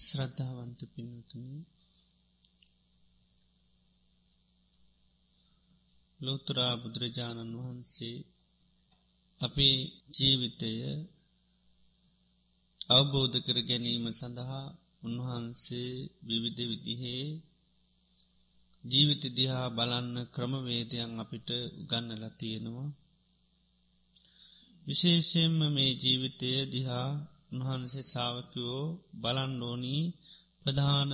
[0.00, 1.58] ශ්‍රද්ධාවන්ත පින්නතුනි
[6.20, 8.18] ලෝතුරා බුදුරජාණන් වහන්සේ
[9.40, 9.76] අපේ
[10.16, 10.72] ජීවිතය
[12.90, 14.66] අවබෝධ කර ගැනීම සඳහා
[15.02, 15.90] උන්වහන්සේ
[16.26, 17.26] විවිධ විදිහේ
[18.84, 21.48] ජීවිත දිහා බලන්න ක්‍රමවේදයන් අපිට
[21.80, 22.90] උගන්නලා තියෙනවා.
[24.86, 27.10] විශේෂයෙන්ම මේ ජීවිතය දිහා
[27.52, 28.82] උන්වහන්සේ සාාවකයෝ
[29.22, 30.04] බලන්නෝනී
[30.62, 31.10] ප්‍රධාන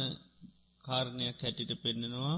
[0.84, 2.36] කාරණයක් හැටිට පෙන්නෙනවා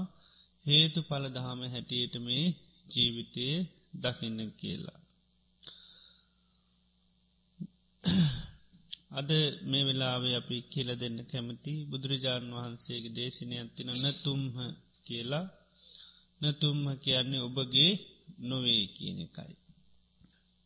[0.65, 2.45] හේතු පල දහම හැටියට මේ
[2.87, 3.47] ජීවිතය
[3.95, 4.99] දකින්න කියලා.
[9.11, 9.29] අද
[9.63, 14.57] මේ වෙලාවේ අපි කියල දෙන්න කැමති බුදුරජාණන් වහන්සේගේ දේශනය ඇතින නතුම්හ
[15.05, 15.45] කියලා
[16.41, 17.93] නතුම්හ කියන්නේ ඔබගේ
[18.39, 19.55] නොවේ කියන එකයි.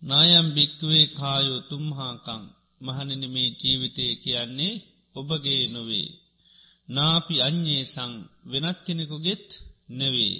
[0.02, 2.44] නායම් භික්වේ කායෝ තුම්හාකං
[2.84, 4.82] මහනන මේ ජීවිතය කියන්නේ
[5.16, 6.10] ඔබගේ නොවේ.
[6.90, 8.12] නාපි අඥ්ඥේ සං
[8.46, 9.48] වෙනත් කෙනෙකුගෙත්
[9.92, 10.38] නෙවේ.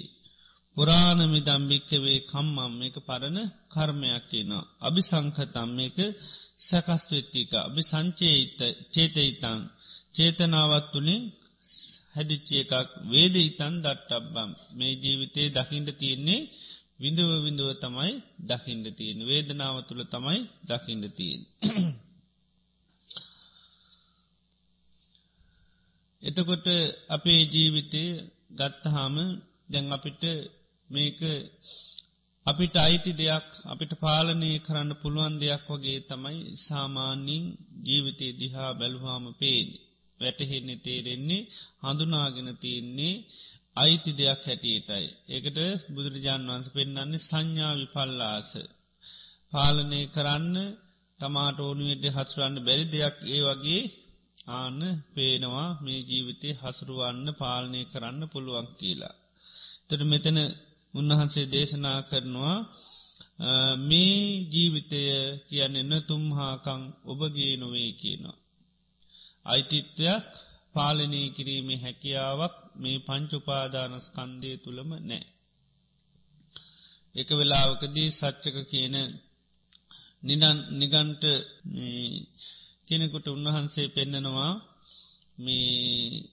[0.76, 3.38] පුරාණමි දම්භික්කවේ කම්මම් එක පරණ
[3.70, 4.68] කර්මයක් කියනවා.
[4.80, 5.98] අභි සංකතම් එක
[6.60, 8.58] සැකස්වෙත්තික අභි සංචේත
[8.94, 9.60] චේතයිතන්
[10.14, 11.22] චේතනාවත් තුළින්
[12.14, 16.40] හැදිච්චේ එකක් වේද ඉතන් දට්ටබ්බම් මේ ජීවිතේ දකිින්ට තියෙන්නේ
[17.00, 21.42] විඳුව විඳුව තමයි දකිින්ට තියෙන වේදනාව තුළ තමයි දකිින්ට තියෙන්.
[26.24, 26.66] එතකොට
[27.08, 28.04] අපේ ජීවිතය
[28.50, 29.16] ගත්තහාම
[29.68, 30.22] දැන් අපිට
[30.90, 31.20] මේක
[32.46, 37.44] අපිට අයිති දෙයක් අපිට පාලනය කරන්න පුළුවන් දෙයක් වගේ තමයි සාමාන්‍යින්
[37.86, 39.68] ජීවිතය දිහා බැලුවාම පේන.
[40.20, 41.48] වැටහෙන්නේ තේරෙන්නේ
[41.82, 43.22] හඳුනාගෙන තියෙන්නේ
[43.76, 45.06] අයිති දෙයක් හැටියටයි.
[45.28, 45.58] ඒකට
[45.94, 48.50] බුදුරජාන් වන්ස පෙන්න්නන්නේ සංඥා විපල්ලාස.
[49.52, 50.56] පාලනය කරන්න
[51.18, 53.82] තමාට ඕනුවට හසුරන්න බැරි දෙයක් ඒ වගේ
[54.46, 54.80] ආන්න
[55.14, 59.14] පේනවා මේ ජීවිතය හසුරුවන්න පාලනය කරන්න පුළුවන් කියලා.
[59.88, 60.38] තොට මෙතන
[60.94, 62.58] උන්වහන්සේ දේශනා කරනවා
[63.80, 64.18] මේ
[64.52, 65.02] ජීවිතය
[65.48, 68.38] කියන්න එන්න තුම්හාකං ඔබගේ නොවේ කියනවා.
[69.44, 70.24] අයිතිත්වයක්
[70.74, 75.24] පාලනය කිරීමේ හැකියාවක් මේ පංචුපාදානස් කන්දය තුළම නෑ.
[77.14, 78.96] එක වෙලාවකදී සච්චක කියන
[80.22, 81.24] නිදන් නිගන්ට
[82.88, 84.52] කෙනෙකුට උන්වහන්සේ පෙන්නනවා
[85.38, 86.24] මේ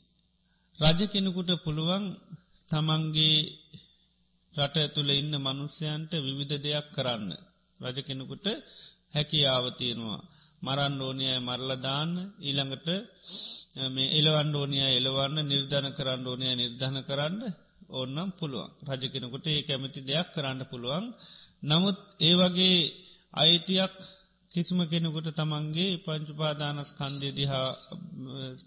[0.79, 2.05] රජ කෙනෙකුට පුළුවන්
[2.69, 3.37] තමන්ගේ
[4.53, 7.29] රට ඇතුළ ඉන්න මනුස්්‍යයන්ට විවිධ දෙයක් කරන්න.
[7.79, 8.45] රජ කෙනෙකුට
[9.13, 10.21] හැකියාවතියෙනවා.
[10.63, 12.87] මරන් ඕනියය මරලදාන්න ඊළඟට
[13.89, 17.37] මේ එලවන්ඩ ඕනිය එලවන්න නිර්ධන කරන්න ඕනය නිර්ධන කරන්න
[17.91, 21.05] ඕන්නම් පුළුවන් රජ කෙනෙකුට ඒ කැමති දෙයක් කරන්න පුළුවන්.
[21.63, 22.77] නමුත් ඒ වගේ
[23.33, 23.95] අයිතියක්
[24.51, 27.69] කිසිම කෙනෙකුට තමන්ගේ පංචුපාදානස් කන්දය දිහා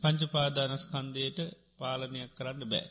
[0.02, 1.38] පංචුපාදානස් කන්දයට
[1.78, 2.86] පාලනයක් කරන්න බෑ.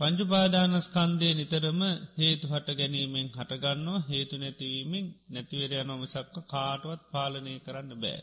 [0.00, 1.82] පංචුපාදානස්කන්දය නිතරම
[2.16, 8.20] හේතු හට ගැනීමෙන් හටගන්නවා හේතු නැතිවීමෙන් නැතිවරයනොම සක්ක කාටවත් පාලනය කරන්න බෑ.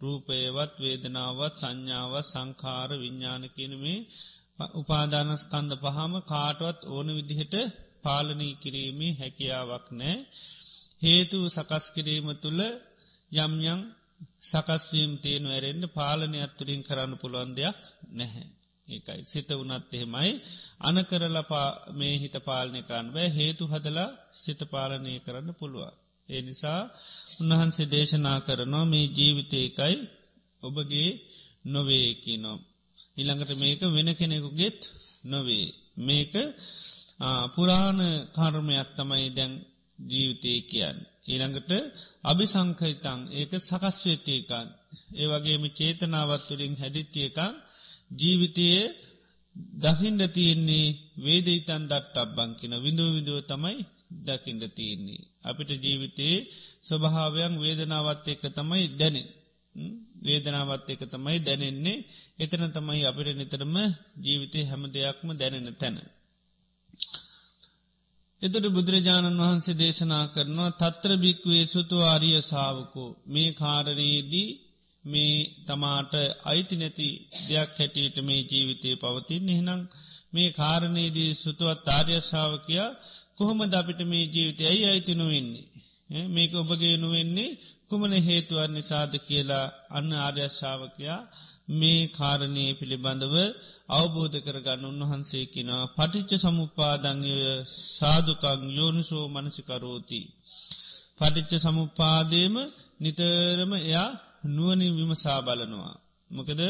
[0.00, 3.98] රූපයවත් වේදනාවත් සංඥාවත් සංකාර විඤ්ඥාන කියනමේ
[4.74, 7.54] උපාදානස්කන්ද පහම කාටවත් ඕන විදිහට
[8.02, 10.16] පාලනී කිරීමේ හැකියාවක් නෑ
[11.02, 12.60] හේතු සකස් කිරීම තුළ
[13.38, 13.80] යම්යං
[14.42, 17.78] සකස්වීම් තියෙන ඇරෙන්ට පාලනය අත්තුරින් කරන්න පුළුවන් දෙයක්
[18.12, 18.46] නැහැ.
[18.88, 20.30] ඒකයි සිත වනත් එහෙමයි
[20.80, 25.94] අනකරලපා මේ හිත පාලනය කරන්න බෑ හේතු හදලා සිත පාලනය කරන්න පුළුවන්.
[26.28, 26.80] ඒ නිසා
[27.40, 29.96] උන්වහන්සේ දේශනා කරනවා මේ ජීවිතයකයි
[30.62, 31.10] ඔබගේ
[31.66, 32.60] නොවේකි නොම්.
[33.16, 34.80] ඉළඟට මේක වෙන කෙනෙකුගෙත්
[35.24, 35.68] නොවේ.
[35.98, 36.32] මේක
[37.54, 38.00] පුරාණ
[38.34, 39.52] කර්මයක් තමයි දැන්
[40.08, 40.98] ජීවිතය කියන්න.
[41.26, 41.70] ඊළඟට
[42.22, 44.68] අභි සංකහිතං ඒක සකස්වේතියකන්
[45.14, 47.54] ඒ වගේම චේතනාවත් තුළින් හැදිත්තියකං
[48.12, 48.84] ජීවිතයේ
[49.82, 50.86] දකිින්ඩ තියෙන්නේ
[51.18, 53.78] වේදීතන් දට්ට අබ්බංකින විඳුව විදුව තමයි
[54.26, 55.20] දකිින්ඩ තියෙන්නේ.
[55.42, 56.38] අපිට ජීවිතයේ
[56.82, 59.28] ස්වභාවයන් වේදනාවත් එක්ක තමයි දැනෙන්.
[60.20, 62.04] වේදනාවත් එක තමයි දැනෙන්නේ
[62.38, 63.76] එතන තමයි අපිට නිතරම
[64.18, 65.96] ජීවිතය හැම දෙයක්ම දැනෙන තැන.
[68.42, 74.48] එතට බුදුරජාණන් වහන්සේ දේශනා කරනවා තත්‍ර භික්වේ සුතු ආරිය සාාවකෝ මේ කාරණයේදී
[75.04, 75.34] මේ
[75.66, 76.12] තමාට
[76.44, 77.08] අයිති නැති
[77.48, 79.80] දෙයක් හැටියට මේ ජීවිතය පවතින් එහෙනම්
[80.32, 82.88] මේ කාරණයේදී සුතුවත් ආර්යශාවකයා
[83.36, 85.66] කොහොම දපිට මේ ජීවිතය ඇයි අයිතිනුවෙන්නේ.
[86.28, 87.50] මේක ඔබගේ නුවෙන්නේ
[87.90, 91.20] කුමන හේතුවන් නිසාද කියලා අන්න ආර්යශාවකයා
[91.72, 93.34] මේ කාරණය පිළිබඳව
[93.90, 97.32] අවබෝධ කරගන්න උන්වහන්සේ කිනවා පටිච්ච සමුපාදංය
[97.94, 100.20] සාධකං යෝනිසෝ මනසිකරෝති.
[101.18, 102.54] පටිච්ච සමුපාදේම
[103.00, 104.10] නිතරම එයා
[104.46, 105.94] නුවනින් විමසා බලනවා.
[106.30, 106.60] මොකද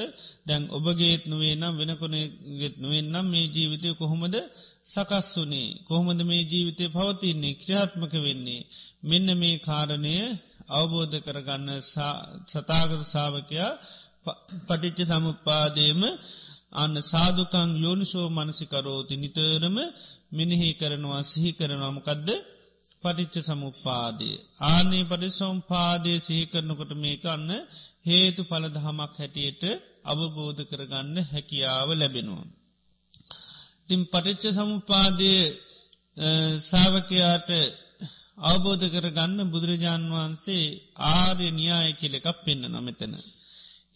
[0.47, 4.37] දැන් ඔබගේත් නුවේ නම් වෙනකොනෙගෙත් නුවෙන් නම් මේ ජීවිතය කොහොමද
[4.87, 8.67] සකස් වනේ කොහොමද මේ ජීවිතය පවතින්නේ ක්‍රියාත්මක වෙන්නේ
[9.03, 10.15] මෙන්න මේ කාරණය
[10.71, 11.69] අවබෝධ කරගන්න
[12.49, 13.71] සතාගත සාාවකයා
[14.67, 16.01] පටිච්ච සමුපාදයම
[16.73, 19.77] අන්න සාධකං යෝනිසෝ මනසිකරෝති නිතරම
[20.33, 22.29] මිනිහි කරනවා සිහි කරනවාමකදද
[23.03, 24.31] පටිච්ච සමුපාදය.
[24.67, 27.51] ආනේ පටිසම්පාදය සිහි කරනකොට මේකන්න
[28.07, 29.63] හේතු පලදහමක් හැටියට
[30.05, 32.47] අවබෝධ කරගන්න හැකියාව ලැබෙනවා.
[33.87, 35.33] තින් පටිච්ච සමුපාදය
[36.61, 37.51] සාාවකයාට
[38.41, 40.65] අවබෝධ කරගන්න බුදුරජාන් වහන්සේ
[41.11, 43.15] ආර්ය න්‍යාය කෙලෙකක් පෙන්න්න නමතන.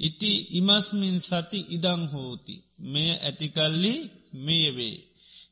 [0.01, 2.55] ඉති ඉමස්මින් සති ඉදං හෝති
[2.85, 3.95] මෙය ඇතිකල්ලි
[4.45, 4.97] මේවේ.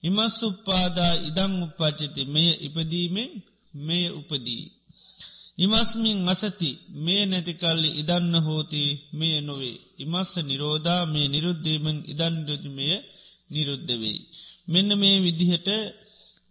[0.03, 3.31] ඉමස් උප්පාදා ඉදං උපච්චති මෙය ඉපදීමෙන්
[3.79, 4.67] මෙය උපදී.
[5.59, 9.79] ඉමස්මින් අසති මේ නැතිකල්ලි ඉදන්න හෝති මේ නොවේ.
[9.99, 12.87] ඉමස්ස නිරෝධා මේ නිරුද්ධීමෙන් ඉදන්ඩුතිමය
[13.53, 14.21] නිරුද්ධ වෙයි.
[14.69, 15.69] මෙන්න මේ විදිහට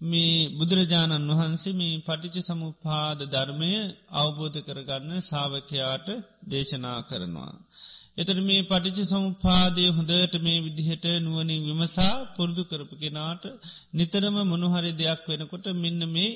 [0.02, 3.72] මේ බුදුරජාණන් වහන්සේ මේ පටිච සමුපාද ධර්මය
[4.14, 6.08] අවබෝධ කරගන්න සාාවකයාට
[6.50, 7.54] දේශනා කරනවා.
[8.18, 13.44] එතට මේ පටිච සමුපාදය හොඳට මේ විදිහට නුවනින් විමසා පුරුදු කරපු කෙනාට
[13.94, 16.32] නිතරම මොනුහරි දෙයක් වෙනකොට මෙන්න මේ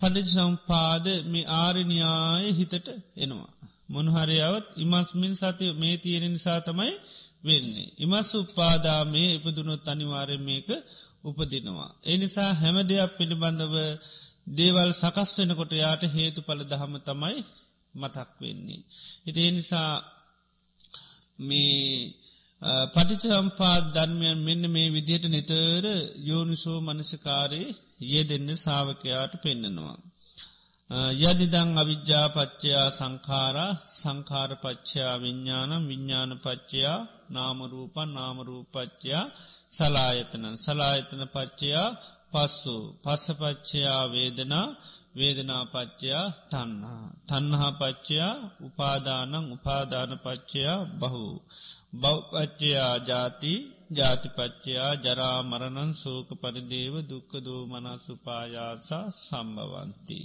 [0.00, 2.86] පටිච සම්පාද මේ ආරණයාය හිතට
[3.16, 3.52] එනවා.
[3.88, 6.92] මොනුහරයාවත් ඉමස්මින් සති මේ තියෙන නිසා තමයි
[7.44, 7.88] වෙන්නේ.
[7.98, 10.68] ඉමස් උපාදා මේ ඉපදුනොත් අනිවාරය මේක
[11.24, 11.90] උපදිනවා.
[12.04, 13.74] එනිසා හැම දෙයක් පිළිබඳව
[14.48, 17.38] දේවල් සකස් වෙනකොට යාට හේතු පල දහම තමයි
[17.94, 18.82] මතක් වෙන්නේ.
[19.26, 19.92] ඉති නිසා
[21.38, 22.14] මේ
[22.92, 25.84] පටිචම්පාත් ධර්මයන් මෙන්න මේ විදියට නිතර
[26.24, 27.76] යෝනිසෝ මනසකාරයේ
[28.10, 29.96] ඒ දෙන්න සාාවකයාට පෙන්න්නනවා.
[31.22, 36.98] යදිදං අවිද්‍යාපච්චයා සංකාරා සංකාරපච්චයා විඤ්ඥානම් විඤ්ඥානපච්චයා
[37.30, 39.24] නාමරූපන් නාමරූපච්චයා
[39.70, 41.88] සලායතන සලායතන පච්චයා
[42.32, 44.68] පස්සු පස්සපච්චයා වේදනා
[45.16, 47.06] වේදනාපච්චයා තන්හා.
[47.28, 51.24] තන්හා පච්චයා උපාදානං උපාධානපච්චයා බහු.
[51.94, 53.54] බෞපච්චයා ජාති
[53.90, 60.20] ජාතිපච්චයා ජරාමරණන් සෝක පරිදේව දුක්කදෝ මනසුපායාසා සම්බවන්ති.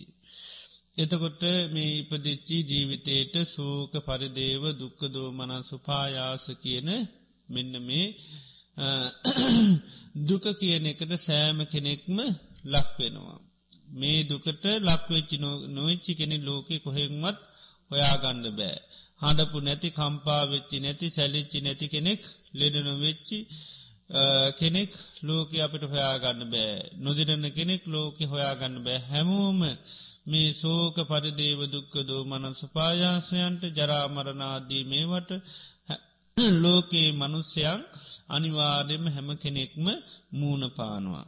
[1.00, 1.42] එතකොට
[1.72, 6.90] මේ ඉපදිච්චි ජීවිතයට සෝක පරිදේව දුක්කදෝ මනසුපායාස කියන
[7.50, 8.08] මෙන්න මේ
[10.28, 12.18] දුක කියන එකට සෑම කෙනෙක්ම
[12.66, 13.40] ලක්වෙනවා.
[13.94, 15.38] මේ දුකට ලක්වෙච්චි
[15.70, 17.40] නොවෙච්චි කෙනෙ ලෝකෙ කොහෙෙන්වත්
[17.92, 18.78] හොයාගන්න බෑ.
[19.22, 22.22] හඬපු නැති කම්පා වෙච්චි නැති සැලිච්චි නැති කෙනෙක්
[22.54, 23.38] ලෙඩනො වෙච්චි
[24.10, 24.90] කෙනෙක්
[25.22, 26.90] ලෝක අපට හොයාගන්න බෑ.
[26.98, 29.60] නොදිරන්න කෙනෙක් ලෝක හොයාගන්න බෑ හැමෝම
[30.26, 35.32] මේ සෝක පරිදේව දුක්කදෝ මනසුපායාසයන්ට ජරාමරණාදී මේවට
[36.64, 37.82] ලෝකයේ මනුස්්‍යයන්
[38.30, 39.86] අනිවාර්යම හැම කෙනෙක්ම
[40.32, 41.26] මූුණ පානවා.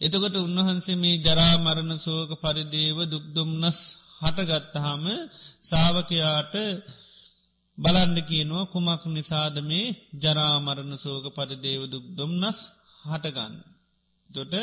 [0.00, 3.78] එතකොට උන්වහන්සේ මේ ජරාමරණ සෝක පරිදේව දුක්දුම්නස්
[4.20, 5.04] හටගත්තහම
[5.62, 6.54] සාාවකයාට
[7.80, 12.58] බලන්ඩ කියනවා කුමක් නිසාද මේ ජරාමරණ සෝක පරිදේව දුක්දුම්නස්
[13.02, 13.54] හටගන්න.
[14.30, 14.54] තොට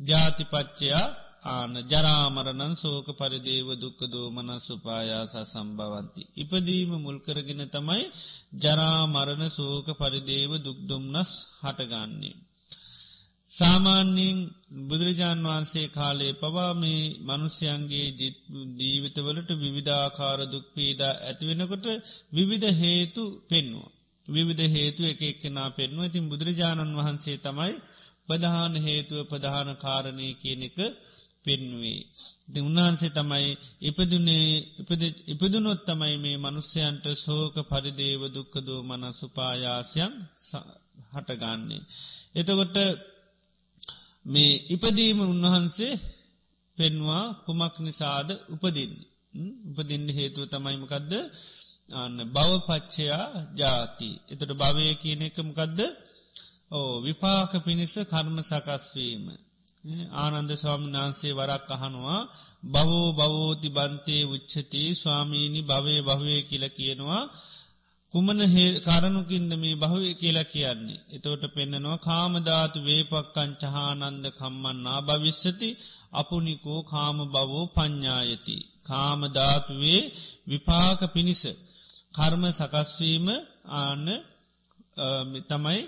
[0.00, 1.06] ජාතිපච්චයා
[1.46, 6.22] ආන ජරාමරණන් සෝක පරිදේව දුක්කදෝ මනස්සුපායාස සම්භවන්ති.
[6.36, 8.04] ඉපදීම මුල්කරගෙන තමයි
[8.62, 12.36] ජරාමරණ සෝක පරිදේව දුක්දුම්නස් හටගන්නේ.
[13.52, 14.38] සාමාන්‍යයෙන්
[14.82, 18.06] බුදුරජාණන් වහන්සේ කාලේ පවා මේ මනුස්්‍යයන්ගේ
[18.78, 21.86] දීවිතවලට විවිධාකාර දුක්පීඩා ඇතිවෙනකොට
[22.32, 23.90] විවිධ හේතු පෙන්වා.
[24.28, 27.74] විවිධ හේතු එක එක්කෙනා පෙන්වා ඉතින් බුදුරජාණන් වහන්සේ තමයි
[28.28, 30.78] ප්‍රධාන හේතුව ප්‍රධාන කාරණය කියන එක
[31.44, 32.00] පෙන්වේ.
[32.48, 33.48] ද උන්වහන්සේ තමයි
[33.82, 34.46] ඉපදුනේ
[35.32, 40.12] ඉපදුනොත් තමයි මේ මනුස්්‍යයන්ට සෝක පරිදේව දුක්කදෝ මනසුපායාසයන්
[41.12, 41.82] හටගන්නේ.
[42.34, 42.76] එතකොට
[44.26, 46.00] මේ ඉපදීම උන්වහන්සේ
[46.78, 48.92] පෙන්වා කුමක් නිසාද උපදින්
[49.70, 51.12] උපදින්න හේතුව තමයිමකදද
[51.94, 54.10] අන්න බවපච්චයා ජාති.
[54.30, 55.80] එතට භවය කියන එකමකදද
[56.70, 59.24] ඕ විපාක පිණිස කර්ම සකස්වීම
[60.16, 62.20] ආනන්ද ස්වාමිනාන්සේ වරක් අහනවා
[62.66, 67.24] බවෝ බවෝති බන්තේ උච්චති ස්වාමීණි භවය භවය කියල කියනවා.
[68.14, 68.40] කුමන
[68.82, 71.02] කරනුකින්ද මේ භවය කියලා කියන්නේ.
[71.10, 75.68] එතෝට පෙන්න්නනවා කාමධාතු වේපක්කං චහානන්ද කම්මන්නා භවිස්සති
[76.12, 78.56] අපපුනිකෝ කාම බවෝ පඤ්ඥායති.
[78.82, 80.02] කාමධාතුවේ
[80.48, 81.42] විපාක පිණිස.
[82.14, 83.26] කර්ම සකස්වීම
[83.76, 84.06] ආන්න
[85.48, 85.80] තමයි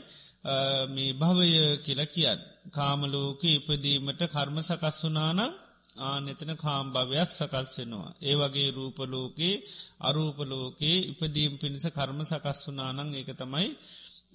[0.89, 2.41] මේ භවය කියලා කියන්න.
[2.71, 5.53] කාමලෝක ඉපදීමට කර්ම සකස් වනානම්
[5.97, 8.11] ආනෙතන කාම් භවයක් සකස් වෙනවා.
[8.23, 9.55] ඒ වගේ රූපලෝකේ
[10.01, 13.69] අරූපලෝකේ ඉපදීම් පිණිස කර්ම සකස් වනානං ඒක තමයි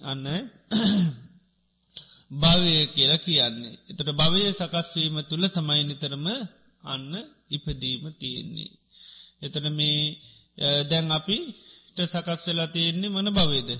[0.02, 0.26] අන්න
[2.42, 3.74] භවය කියලා කියන්නේ.
[3.90, 6.26] එතට භවය සකස්වීම තුළ තමයි නිතරම
[6.84, 7.12] අන්න
[7.50, 8.72] ඉපදීම තියෙන්නේ.
[9.42, 10.00] එතන මේ
[10.84, 13.70] දැන් අපිට සකස් වෙලා තියෙන්නේ මන භවේද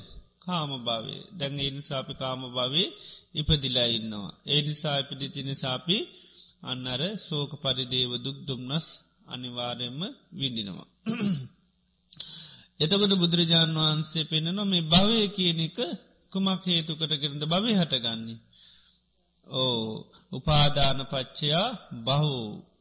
[0.41, 2.89] කාම භාවේ දැන් ඒ නිසාපි කාම භාවේ
[3.35, 4.31] ඉපදිලා ඉන්නවා.
[4.47, 5.97] ඒ නිසා ඉපදිති නිසාපි
[6.63, 8.87] අන්නර සෝක පරිදේව දුක් දුම්නස්
[9.27, 10.01] අනිවාරයෙන්ම
[10.33, 10.89] විඳිනවා.
[12.81, 15.79] එතකොට බුදුරජාණන් වහන්සේ පෙන්න්නන මේ භවය කියන එක
[16.33, 18.39] කුමක් හේතුකට කරද භවි හටගන්නේ.
[19.47, 19.81] ඕ
[20.33, 21.67] උපාදාන පච්චයා
[22.01, 22.35] බහු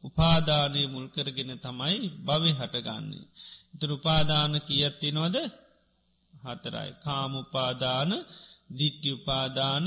[0.04, 3.24] උපාදානය මුල්කරගෙන තමයි භවි හටගන්නේ.
[3.74, 5.36] ඉතුර උපාදාන කියත්ති නොද
[6.34, 6.90] හතරයි.
[7.04, 8.10] කාමුපාදාන
[8.70, 9.86] දිට්ටි උපාදාන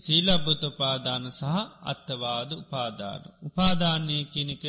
[0.00, 1.44] සීලබ්බත උපාදාන සහ
[1.84, 3.22] අත්තවාද උපාදාන.
[3.42, 4.64] උපාදානය කියනික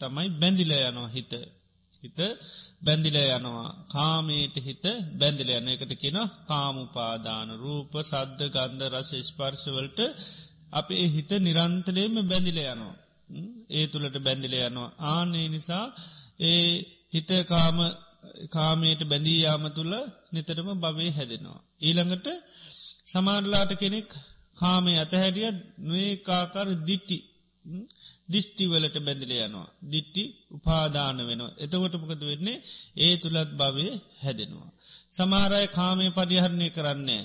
[0.00, 1.32] තමයි බැඳිල යනවා හිත.
[2.02, 2.20] හිත
[2.82, 4.84] බැඳිල යනවා කාමයට හිත
[5.20, 10.00] බැඳිල යන එකට කියෙන කාමුපාදාන රූප සද්ධ ගන්ධ රස ස්පර්ශවලට
[10.72, 12.94] අපේ හිත නිරන්තරයම බැඳිල යනවා.
[13.70, 14.90] ඒ තුළට බැඳිල යනවා.
[15.08, 15.86] ආනේ නිසා
[16.40, 16.66] ඒ
[17.14, 17.78] හිත කාම
[18.48, 19.94] කාමයට බැඳී යාම තුළ
[20.32, 21.60] නිතරම භවය හැදෙනවා.
[21.80, 22.26] ඊළඟට
[23.06, 24.08] සමාරලාට කෙනෙක්
[24.56, 27.18] කාමේ අතහැරිය නොඒකාකර දිට්ටි
[28.30, 29.68] දිිෂ්ටිවලට බැඳිල යනවා.
[29.92, 31.56] දිට්ටි උපාදාන වෙනවා.
[31.58, 32.62] එතකොට මොකද වෙන්නේ
[32.96, 33.86] ඒ තුළත් භවය
[34.22, 34.70] හැදෙනවා.
[35.12, 37.24] සමාරය කාමය පරිහරණය කරන්නේ.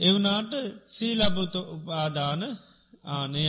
[0.00, 0.52] එවනාට
[0.88, 2.42] සීලබුත උපාදාන
[3.08, 3.42] ආනය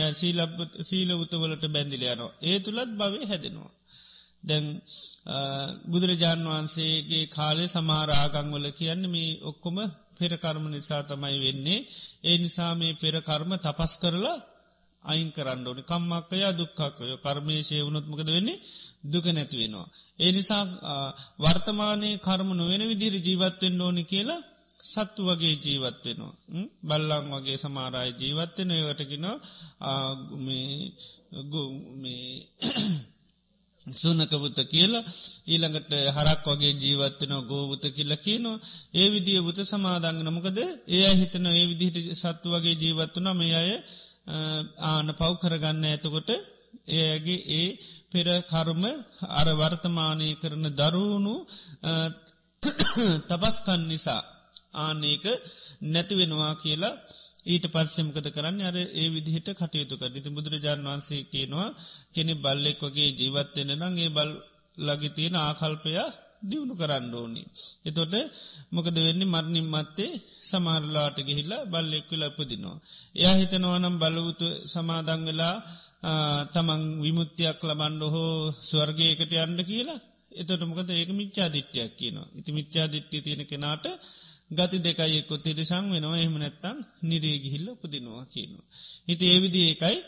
[0.84, 2.36] සීල උතවලට බැඳිල යනවා.
[2.42, 3.75] ඒ තුළත් භවය හැදෙනවා.
[4.46, 4.66] දැන්
[5.86, 9.76] බුදුරජාණන් වහන්සේගේ කාලේ සමාරාගංවල කියන්න මේ ඔක්කොම
[10.18, 11.86] පෙරකර්ම නිසා තමයි වෙන්නේ.
[12.24, 14.38] ඒ නිසා මේ පෙරකර්ම තපස් කරලා
[15.04, 15.82] අයින් කරන්න ඕනි.
[15.82, 18.62] කම්මක්කයා දුක්කක්කය කර්මේශය වුණොත්මකද වෙන්නේ?
[19.04, 19.88] දුක නැතිවෙනවා.
[20.18, 20.62] ඒ නිසා
[21.38, 24.40] වර්තමානයේ කර්ම නොවෙන විදිර ජීවත්වෙන් ඕනි කියලා
[24.84, 26.34] සත්තු වගේ ජීවත්වෙනවා.
[26.82, 29.26] බල්ලං වගේ සමාරය ජීවත්වෙන යටකින
[33.86, 35.04] සුනකවුත කියලා
[35.46, 38.62] ඊළඟට හරක් වගේ ජීවත්වන ගෝවත කියලා කියනවා.
[38.94, 40.58] ඒ විදිිය වුත සමාදංග නමකද
[40.90, 43.70] ඒ හිතන ඒ විදිහට සත්තු වගේ ජීවත්වන මේ අය
[44.84, 46.30] ආන පව් කරගන්න ඇතකොට
[46.96, 47.68] ඒගේ ඒ
[48.10, 48.82] පෙර කර්ම
[49.30, 51.34] අර වර්තමානය කරන දරුණු
[53.28, 54.22] තබස්කන් නිසා
[54.76, 55.24] ආනක
[55.84, 56.94] නැතිවෙනවා කියලා
[57.46, 61.68] ඊට පස්සෙමකත කරන්න අර ඒ විදිහට කටයුතුක ඉති බුදුරජාණන් වන්සේ කියනවා
[62.14, 64.30] කෙනෙ බල්ලෙක් වගේ ජීවත්වෙන නංගේ බල්
[64.78, 66.08] ලගි තියෙන ආකල්පයා
[66.42, 67.42] දියුණු කරන්න ඕනි.
[67.84, 68.14] එතොට
[68.70, 72.76] මොකද වෙන්නේ මරණින් මත්තේ සමාරලාට ගිහිල්ලා බල්ලෙක් වෙලා උපදිනවා.
[73.16, 75.56] එයා හිතනවනම් බලවුතු සමාදං වෙලා
[76.52, 78.30] තමන් විමුත්තියක් ලබන්ඩ හෝ
[78.62, 80.00] ස්වර්ගයකට යන්න කියලා
[80.32, 82.28] එතොට මොකද ඒක මිච්චා දිට්්‍යයක් කියනවා.
[82.38, 83.86] ඉති මිච්චා දිට්ටි තියෙන කෙනාට
[84.50, 88.66] ගති දෙකයිෙක්කො තිරිසං වෙනවා එහම නැත්තං නිරේ ගිහිල්ල පුදිනවා කියනවා.
[89.08, 89.98] හිති ඒවිදි ඒකයි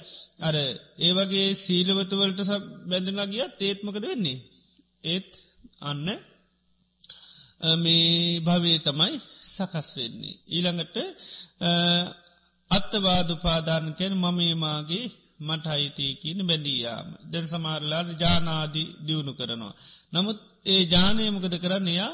[0.40, 0.57] අර
[0.99, 2.40] ඒවගේ සීලවතුවලට
[2.88, 4.38] බැඳලා ගියත් ඒත්මකද වෙන්නේ.
[5.04, 5.30] ඒත්
[5.80, 6.09] අන්න
[7.76, 9.14] මේ භවේ තමයි
[9.49, 10.40] සකස් වෙන්නේ.
[10.49, 10.97] ඊළඟට
[12.71, 15.07] අත්තවාදුපාදානකෙන් මමේමාගේ
[15.40, 17.09] මට අයිතිය කියන බැඳීයාම.
[17.33, 19.75] දැන් සමාරලාට ජානාදී දියුණු කරනවා.
[20.12, 22.12] නමුත් ඒ ජානයමකද කරන්නේයා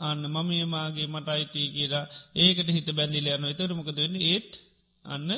[0.00, 4.50] අන්න මම මාගේ මට අයිතිය කියලා ඒකට හිත බැඳිල යන එතරමකද වෙන්න ඒත්
[5.04, 5.30] අන්න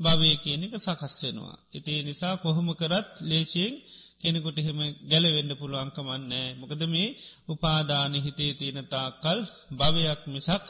[0.00, 1.56] භවය කියන එක සකස් වෙනවා.
[1.72, 3.74] ඉතිේ නිසා කොහොම කරත් ලේසියෙන්
[4.20, 6.48] කෙනෙකුට එහෙම ගැලවෙන්න පුළුවන්කමන්නෑ.
[6.52, 7.14] මොකද මේ
[7.48, 9.38] උපාදාන හිතේ තියෙන තාකල්
[9.72, 10.66] භවයක් මිසක්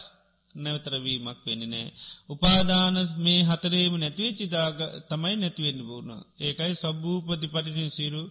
[0.55, 1.89] නැවතරවීමක් වෙන්න නෑ.
[2.29, 4.79] උපාදාන මේ හතරේම නැතිවේ චිදාග
[5.11, 6.11] තමයි නැතිවෙන්න බූුණ.
[6.41, 8.23] ඒකයි සබ්භූපති පටිින් සිරු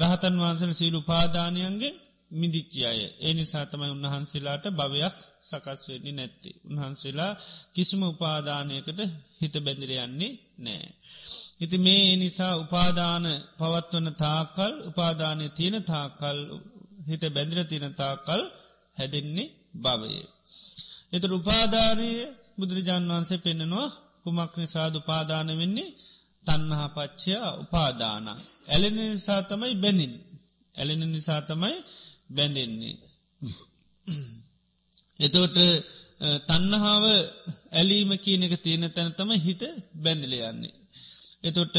[0.00, 1.94] රහතන් වහන්සන සීරු පාදානයන්ගේ
[2.30, 3.00] මිදිච්චි අය.
[3.20, 6.50] ඒ නිසා තමයි උන්වහන්සේලාට භවයක් සකස් වෙන්නේ නැත්ති.
[6.64, 7.32] උන්වහන්සේලා
[7.74, 9.00] කිසිම උපාදානයකට
[9.40, 10.88] හිත බැඳිරයන්නේ නෑ.
[11.60, 13.24] ඉති මේ නිසා උපාදාන
[13.58, 16.38] පවත්වන තාකල් උපාදානය තියෙන තාකල්
[17.08, 18.42] හිත බැඳිර තියෙන තාකල්
[18.96, 20.26] හැදෙන්නේ භවයේ.
[21.12, 22.08] එත උපාධානය
[22.58, 23.88] බුදුරජාන් වහන්සේ පෙන්නවා
[24.24, 25.94] කුමක් නිසාද උපාදාන වෙන්නේ
[26.46, 28.26] තන්නහා පච්චයා උපාදාන.
[28.68, 30.14] ඇලෙන නිසා තමයි බැඳින්.
[30.74, 31.76] ඇලෙන නිසා තමයි
[32.30, 32.96] බැඳෙන්නේ.
[35.20, 35.58] එතෝට
[36.46, 37.04] තන්නහාාව
[37.72, 39.62] ඇලීම කියනක තියෙන තැන තම හිත
[39.96, 40.74] බැඳල යන්නේ.
[41.42, 41.76] එතොට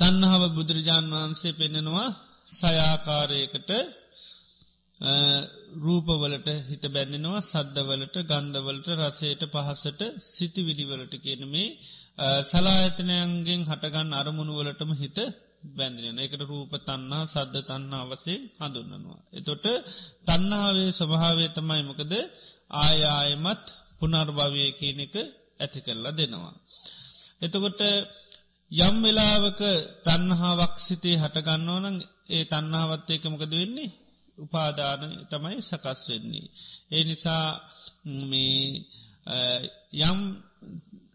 [0.00, 2.08] තන්නහාව බුදුරජාණන් වහන්සේ පෙන්නෙනවා
[2.52, 3.70] සයාකාරයකට
[5.80, 11.68] රූපවලට හිත බැන්නෙනවා සද්ධවලට ගන්ධවලට රසයට පහසට සිති විදිවලට කියනමේ
[12.44, 15.18] සලායතනයන්ගෙන් හටගන්න අරමුණුවලටම හිත
[15.64, 19.20] බැඳෙන එකට රූප තන්නා සද්ධ තන්නා වසේ හඳුන්නනවා.
[19.32, 19.66] එතොට
[20.26, 22.12] තන්නාවේ ස්වභාවේ තමයි මොකද
[22.78, 23.64] ආයායමත්
[23.98, 25.14] පුනර්භවය කියන එක
[25.60, 26.54] ඇති කරලා දෙනවා.
[27.42, 27.80] එතකොට
[28.70, 29.60] යම් වෙලාවක
[30.04, 31.96] තන්නහාවක් සිතේ හටගන්නවනං
[32.28, 33.94] ඒ තන්නාවත් ඒක මොකද වෙන්නේ
[34.38, 36.46] උපාදාන තමයි සකස් වෙන්නේ.
[36.90, 37.46] ඒ නිසා
[40.02, 40.20] යම්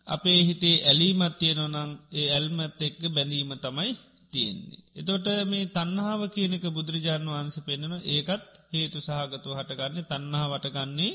[0.08, 3.92] අපේ හිතේ ඇලීමත් තියෙනවනං ඒ ඇල්මත් එක්ක බැඳීම තමයි
[4.32, 4.82] තියෙන්නේ.
[4.96, 11.14] එතොට මේ තන්නාව කියනක බුදුරජාණන් වහන්ස පෙන්න්නන ඒකත් හේතු සහගතු හටගන්නේ තන්නා වටගන්නේ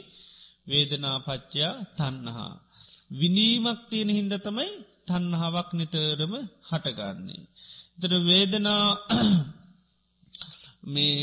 [0.67, 2.53] වේදනාපච්චයා තන්නහා.
[3.13, 4.71] විනීමක් තියෙන හින්ද තමයි
[5.07, 6.33] තන්නහාවක් නිතරම
[6.69, 7.43] හටගන්නේ.
[8.01, 8.87] තර වේදනා
[10.93, 11.17] මේ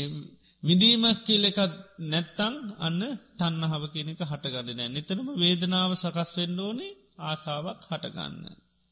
[0.62, 1.72] විදීමක් කියල එකත්
[2.04, 3.00] නැත්තං අන්න
[3.38, 8.36] තන්නහාව කියනක හටගන්න නෑ නිතරම වේදනාව සකස් වෙන්න ඕනේ ආසාාවක් හටගන්න.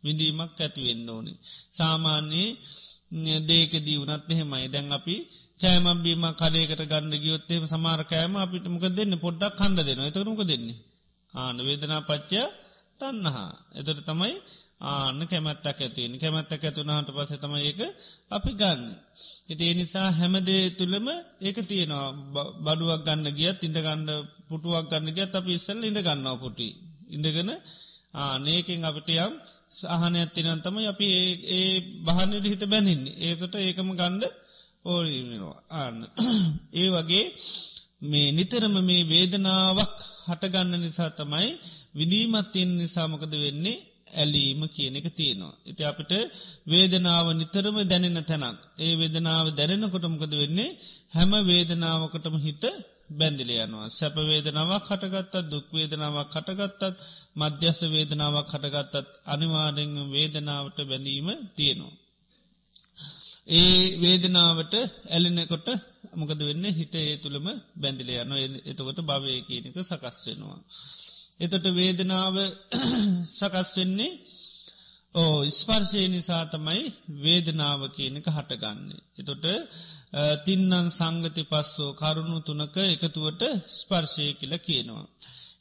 [0.02, 1.36] විඳීමක් ඇතිවෙන්න ඕනේ.
[1.72, 5.14] සාමාන්‍යයේ දේක දීවනත් එහෙමයි දැන් අපි
[5.60, 10.78] කෑමම්බීම කලේකට ගන්න ගියොත්තේම සමාර කෑම අපිට මොක දෙන්න පොඩ්ඩක් කණ්ඩ දෙනවා එතරමක දෙන්නේ.
[11.34, 12.48] ආන වේදනා පච්චා
[12.98, 13.50] තන්නහා.
[13.78, 14.34] එතට තමයි
[14.82, 17.80] ආන්න කැමැත්තක් ඇතිවෙන කැමැත්තක් ඇතුනහට පස තම ඒක
[18.30, 18.82] අපි ගන්න.
[19.50, 21.06] එති ඒ නිසා හැමදේ තුළම
[21.40, 22.08] ඒක තියෙනවා
[22.66, 24.08] බඩුවක් ගන්න ගියත් ඉඳ ගන්න
[24.48, 26.68] පුටුවක් ගන්න ගියත් අප ඉස්සල් ඉඳ ගන්නවා පුටි.
[27.08, 27.50] ඉඳගෙන
[28.14, 29.34] ආනේකින් අපිට යම්
[29.72, 31.08] සහන ඇත්තිනන්තම අපි
[31.50, 31.74] ඒ
[32.06, 34.24] බහන්නට හිත බැනින්නේ ඒතට ඒකම ගණ්ඩ
[34.84, 35.98] ඕරීනවා ආන්න
[36.74, 37.26] ඒ වගේ
[38.02, 41.48] මේ නිතරම මේ වේදනාවක් හටගන්න නිසා තමයි
[41.94, 45.54] විදීමත්තියෙන් නිසාමකද වෙන්නේ ඇලීම කියන එක තියෙනවා.
[45.64, 46.12] ඉති අපිට
[46.66, 48.58] වේදනාව නිතරම දැනෙන තැනක්.
[48.78, 50.76] ඒ වේදනාව දැනෙනකොටමකද වෙන්නේ
[51.08, 52.64] හැම වේදනාවකටම හිත
[53.10, 53.88] බැඳිල යනවා.
[53.90, 56.98] සැප වේදනාවක් කටගත්තත් දුක්වේදනාවක් කටගත්තත්
[57.36, 61.94] මධ්‍යස්ස වේදනාවක් කටගත්තත් අනිවාරෙන් වේදනාවට බැඳීම තියෙනවා.
[63.50, 64.74] ඒ වේදනාවට
[65.08, 65.68] ඇලෙනකොට
[66.14, 70.58] මොකද වෙන්න හිත ඒ තුළම බැඳිල යන එතකොට භවය කියනක සකස් වෙනවා.
[71.40, 72.36] එතොට වේදනාව
[73.38, 74.12] සකස් වෙන්නේ
[75.14, 76.82] ඕ ස්පර්ශය නිසා තමයි
[77.22, 79.00] වේදනාව කියනක හටගන්නේ.
[79.18, 79.44] එතොට
[80.44, 83.42] තින්නන් සංගති පස්සෝ කරුණු තුනක එකතුවට
[83.72, 85.06] ස්පර්ශය කියල කියනවා.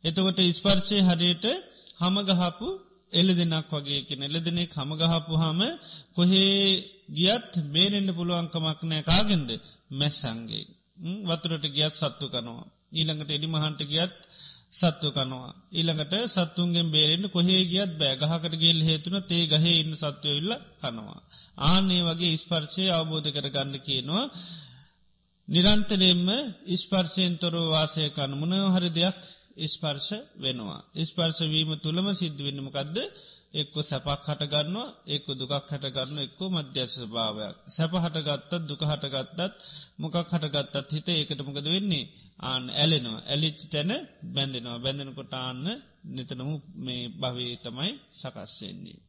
[0.04, 1.46] එතකොට ස්පර්ශය හරියට
[2.00, 2.68] හමගහපු
[3.14, 5.62] එල දෙනක් වගේ කියෙන එල දෙනෙ හමගහපු හම
[6.16, 6.54] කොහේ
[7.12, 9.50] ගියත් බේරෙන්ට පුළුවන්කමක් නෑ කාගෙන්ද
[9.92, 10.66] මැස්සන්ගේ
[11.28, 12.70] වතුරට ගියත් සත්තු කනවා.
[12.92, 14.16] ඊළඟට එඩි මහන්ට ගියත්
[14.72, 15.52] සත්තු කනවා.
[15.72, 20.52] ඊළඟට සත්තුන්ගෙන් බේරෙන්න්න කොහේ ගියත් බෑ ගහකට ගෙල් හේතුන තේ ගහේ ඉන්න සත්වයඉල්ල
[20.82, 21.20] කනවා.
[21.66, 24.26] ආනේ වගේ ස්පර්ශය අවබෝධ කර ගන්න කියනවා.
[25.48, 26.28] නිරන්තරයෙන්ම
[26.68, 29.18] ඉස්පර්ශයෙන් තොරෝ වාසය කන මොන හරි දෙයක්
[29.68, 30.80] ස්පර්ශ වෙනවා.
[31.04, 32.98] ස්පර්ශවීම තුළම සිද්ධ වෙන්නමකක්ද
[33.54, 37.56] එක්ක සැපක් හටගන්නවා එක්ක දුකක් හටගන්න එක්කෝ මධ්‍යස භාවයක්.
[37.68, 39.40] සැප හටගත්තත් දුක හටගත්තත්
[39.98, 42.10] මොකක් හටගත්තත් හිත ඒකට මොකද වෙන්නේ
[42.42, 43.92] ආන ඇලෙනවා ඇලිච්චි තැන
[44.28, 45.66] බැඳෙනවා බැඳෙනකොට ආන්න
[46.08, 49.00] නිතනමු මේ භවී තමයි සකස්වෙන්නේ.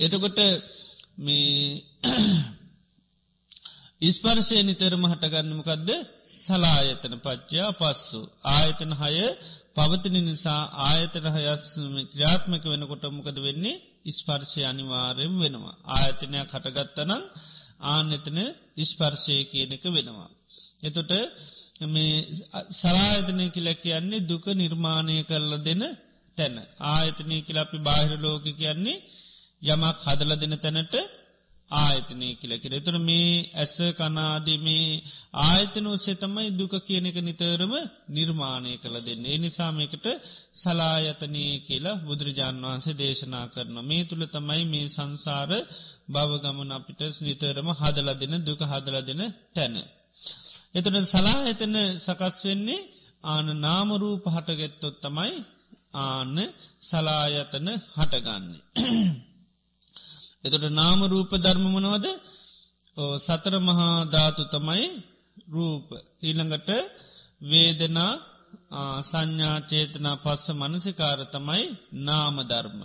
[0.00, 0.38] එතකොට
[1.18, 1.50] මේ
[4.02, 5.90] ඉස්පර්ශය නිතරම හටගන්නමකදද
[6.36, 8.20] සලායතන පච්චයා පස්සු.
[8.50, 9.16] ආයතන හය
[9.76, 15.76] පවතින නිසා ආයතන හයස්ම ක්‍රියාත්මක වෙනකොට මොකද වෙන්නේ ඉස්පර්ශය අනිවාරයෙන් වෙනවා.
[15.94, 17.22] ආයතනයක් හටගත්තනම්
[17.88, 18.38] ආනෙතන
[18.76, 20.30] ඉස්පර්ශය කියනක වෙනවා.
[20.84, 21.12] එතොට
[21.86, 22.14] මේ
[22.74, 25.82] සලායතනය කියල කියන්නේ දුක නිර්මාණය කරල දෙන
[26.36, 26.56] තැන.
[26.88, 29.02] ආයතනය කියලපි බාහිර ලෝක කියන්නේ
[29.64, 30.94] යමක් හදල දෙන තැනට
[31.70, 34.86] ආයතනය කියල කිර තුර මේ ඇස කනාදමේ
[35.40, 37.72] ආයතන උත්සේ තමයි දුක කියන එක නිතරම
[38.10, 39.22] නිර්මාණය කළ දෙන්න.
[39.24, 40.06] ඒ නිසාමකට
[40.54, 43.76] සලායතනය කියලා බුදුරජාන් වහන්සේ දේශනා කරන.
[43.82, 45.50] මේ තුළ තමයි මේ සංසාර
[46.08, 49.22] භවගමන අපිට නිතරම හදල දෙන දුක හදල දෙන
[49.54, 49.74] තැන.
[50.72, 52.86] එතට සලායතන සකස් වෙන්නේ
[53.24, 55.34] ආන නාමරූප හටගෙත්තොත් තමයි
[56.00, 56.36] ආන්න
[56.80, 59.28] සලායතන හටගන්නේ.
[60.44, 62.06] එතට නාම රූප ධර්මමනවද
[63.18, 64.84] සතර මහා ධාතු තමයි
[65.48, 65.86] රූප.
[66.22, 66.70] ඊළඟට
[67.42, 68.12] වේදනා
[69.02, 71.64] සංඥාචේතනා පස්ස මනසිකාර තමයි
[72.04, 72.80] නාම ධර්ම.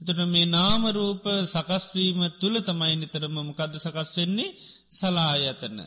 [0.00, 4.56] එතට මේ නාමරූප සකස්වීම තුළ තමයි නිතරම මකද සකස් වෙන්නේ?
[4.90, 5.78] සලායතන.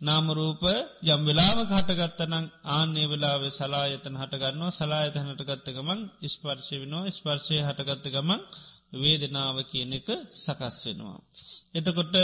[0.00, 0.62] නාමරූප
[1.06, 7.10] යම් වෙලාව හටගත්තනම් ආන්නේ වෙලාව සලායතන හටගන්නවා සලායතන හටගත්ත ගමන් ස්පර්ශය වෙනවා.
[7.10, 8.40] ස්පර්ශය හටගත්ත ගමන්
[8.92, 11.18] වේදනාව කියන එක සකස් වෙනවා.
[11.74, 12.14] එතකොට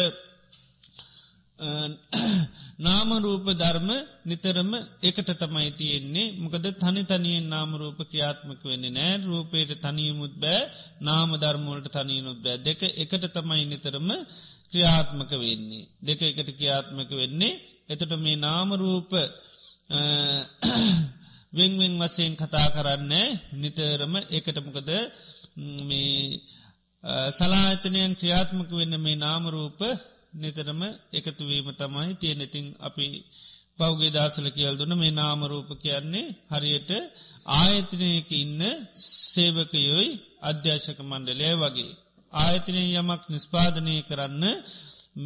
[2.79, 3.91] නාමරූප ධර්ම
[4.25, 6.33] නිතරම එකට තමයි තියෙන්නේ.
[6.35, 10.61] මොකද තනි තනියෙන් නාමරූප ක්‍රියාත්මක වෙන්නේ නෑ රූපයට තනියමුත් බෑ
[11.01, 12.59] නාම ධර්මවලට තනියනුත් බෑ.
[12.59, 14.09] දෙක එකට තමයි නිතරම
[14.71, 15.89] ක්‍රියාත්මක වෙන්නේ.
[16.03, 17.61] දෙක එකට ක්‍රියාත්මක වෙන්නේ.
[17.89, 19.11] එතට මේ නාමරූප
[21.57, 23.13] වෙන්වෙන් වසයෙන් කතා කරන්න
[23.55, 24.91] නිතරම එකටමකද
[25.83, 26.15] මේ
[27.31, 29.81] සලාතනයන් ක්‍රියාත්මක වෙන්න මේ නාමරූප
[30.35, 30.81] නිතරම
[31.13, 33.07] එකතුවීම තමයි තියෙනෙතින් අපි
[33.79, 36.91] පෞගේ දසල කියල් දුන්න මේ නාමරූප කියන්නේ හරියට
[37.57, 38.61] ආයතනයක ඉන්න
[39.27, 40.09] සේවකයොයි
[40.43, 41.93] අධ්‍යාශක මණ්ඩලය වගේ.
[42.33, 44.45] ආයතනය යමක් නිස්පාදනය කරන්න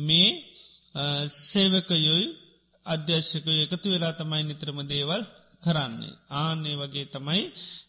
[0.00, 0.30] මේ
[1.42, 2.26] සේවකයොයි
[2.86, 5.22] අධ්‍යශ්කය එකතු වෙලා තමයි නිත්‍රම දේවල්
[5.62, 6.14] කරන්නේ.
[6.36, 7.42] ආන්නේ වගේ තමයි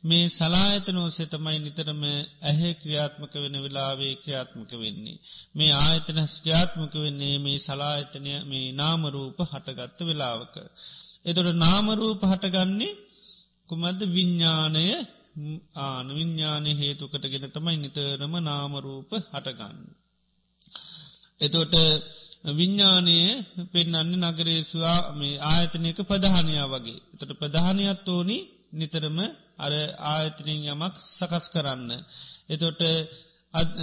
[0.03, 2.01] මේ සලායතනෝසේ තමයි නිතරම
[2.43, 5.17] ඇහැ ක්‍රියාත්මක වෙන වෙලාවේ ක්‍රියාත්මක වෙන්නේ.
[5.55, 10.55] මේ ආයතන ක්‍රියාත්මක වෙන්නේ මේ සලායතනය මේ නාමරූප හටගත්ත වෙලාවක.
[11.25, 12.93] එතොට නාමරූප හටගන්නේ
[13.69, 14.85] කුමද විඤ්ඥානය
[15.81, 19.77] ආන විඤ්ඥානය හේතුකටගෙන තමයි නිතරම නාමරූප හටගන්න.
[21.41, 21.75] එතොට
[22.49, 23.17] විඤ්ඥානය
[23.71, 26.99] පෙන්න්න නගරේස්වා මේ ආයතනයක ප්‍රධානයා වගේ.
[27.19, 28.37] තොට ප්‍රධානයත් ඕනි
[28.73, 29.19] නිතරම
[29.57, 29.73] අර
[30.09, 31.89] ආයතනින් යමක් සකස් කරන්න.
[32.49, 32.81] එතොට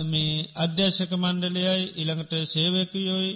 [0.05, 3.33] මේ අධ්‍යශක මණ්ඩලයයි ඉළඟට සේවකයෝයි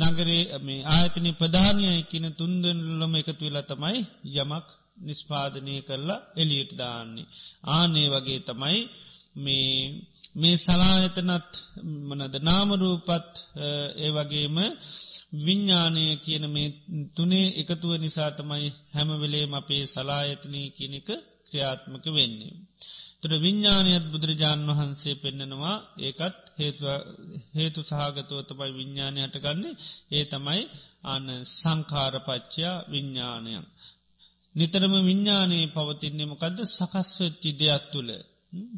[0.00, 4.00] නගරේ මේ ආයතන ප්‍රධානයයි කියන තුන්දලම එකතු වෙලා තමයි
[4.36, 4.66] යමක්
[4.98, 7.30] නිස්පාදනය කරලා එලියට දාන්නේ.
[7.68, 8.80] ආනේ වගේ තමයි
[9.36, 11.52] මේ මේ සලායතනත්
[12.08, 13.34] මනද නාමරූපත්
[13.96, 14.56] ඒ වගේම
[15.38, 16.68] විඤ්ඥානය කියන මේ
[17.14, 21.08] තුනේ එකතුව නිසා තමයි හැමවෙලේම අපේ සලායතනය කියනක
[21.46, 22.54] ක්‍රියාත්මක වෙන්නේ.
[23.20, 26.38] තොර විඤ්ඥානයත් බුදුරජාණන් වහන්සේ පෙන්නෙනවා ඒකත්
[27.54, 29.78] හේතු සහගතව තමයි විඤ්ඥානය හටගන්නේ
[30.10, 30.62] ඒ තමයි
[31.04, 33.64] අන සංකාරපච්චයා විඤ්ඥානයන්.
[34.54, 38.10] නිතරම විඤ්ඥානයේ පවතින්නේ මොකද සකස්වෙච්චි දෙයක් තුළ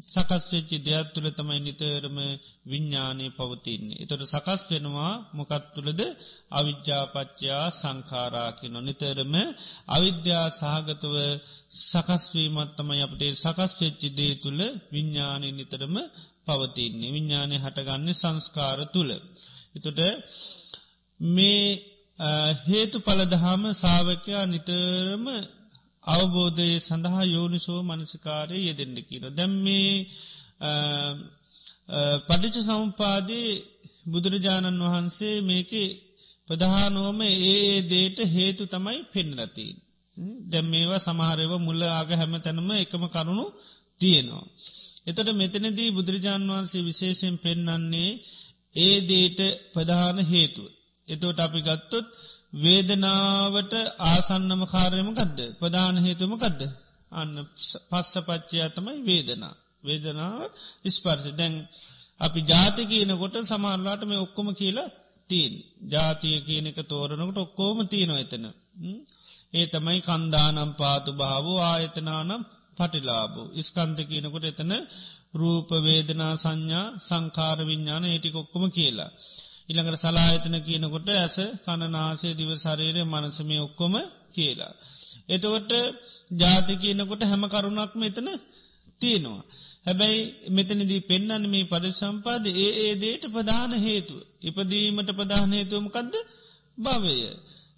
[0.05, 2.17] සකස් වෙච්චි දෙයක් තුළ තමයි නිතරම
[2.65, 3.99] විඤ්ඥානය පවතින්නේ.
[4.03, 6.01] එතොට සකස් වෙනවා මොකත් තුළද
[6.51, 9.33] අවිද්‍යාපච්චයා සංකාරාකින නිතරම
[9.89, 11.15] අවිද්‍යා සහගතව
[11.83, 15.95] සකස්වීමත්තමයි අපටේ සකස් වෙච්චි දේ තුළ විඤ්ඥානය නිතරම
[16.45, 17.13] පවතින්නේ.
[17.15, 19.11] විඤ්ඥානය හටගන්නේ සංස්කාර තුළ.
[19.75, 19.99] එතොට
[21.19, 21.65] මේ
[22.65, 25.25] හේතු පලදහම සාාවකයා නිතරම
[26.07, 29.25] අවබෝධය සඳහා යෝනිසෝ මනසිකාරය යෙදෙන්ඩ කියන.
[29.29, 29.91] දැම් මේ
[32.27, 33.49] පඩිච සම්පාදී
[34.07, 35.71] බුදුරජාණන් වහන්සේ මේක
[36.47, 39.67] ප්‍රධානුවම ඒ දේට හේතු තමයි පෙන්රති.
[40.47, 43.45] දැම් මේවා සමහරව මුල්ල ආග හැම තැනම එකම කරුණු
[43.99, 44.45] තියෙනවා.
[45.07, 48.11] එතට මෙතනදී බුදුරජාණන් වහන්සේ විශේෂයෙන් පෙන්නන්නේ
[48.75, 49.39] ඒ දේට
[49.73, 50.67] ප්‍රධාන හේතුව.
[51.07, 52.05] එතෝට අපි ගත්තොත්
[52.53, 56.61] වේදනාවට ආසන්නම කාර්යම ගදද ප්‍රධාන හේතුම ගදද
[57.11, 57.33] අන්න
[57.89, 59.55] පස්ස පච්චයා තමයි වේදනා.
[59.83, 60.41] වේදනාව
[60.89, 61.29] ස්පර්ශ.
[61.31, 61.53] දැන්
[62.19, 64.93] අපි ජාති කියනකොට සමාරලාට මේ ඔක්කොම කියලා
[65.29, 65.53] තිීන්
[65.89, 68.45] ජාතිය කියනක තෝරනකට ඔක්කෝම තියනවා එතන.
[69.53, 72.41] ඒ තමයි කන්දානම් පාතු භාවෝ ආයතනානම්
[72.77, 74.73] පටිලාබෝ ඉස්කන්ත කියනකොට එතන
[75.33, 79.11] රූප වේදනා සංඥා සංකාර විඤ්ඥාන ඒටිකොක්කොම කියලා.
[79.69, 83.93] ඉළඟට සලායතන කියනකොට ඇස කණනාසේ දිවසරේරය මනසමය ඔක්කොම
[84.31, 84.73] කියලා.
[85.27, 85.71] එතකොට
[86.33, 88.29] ජාති කියනකොට හැම කරුණක්ම එතන
[88.99, 89.43] තියෙනවා.
[89.85, 94.19] හැබැයි මෙතනදී පෙන්න්න මේ පරිසම්පාද ඒ ඒ දේට ප්‍රධාන හේතුව.
[94.41, 96.13] ඉපදීමට ප්‍රධාන හේතුවමකක්ද
[96.77, 97.15] භවය.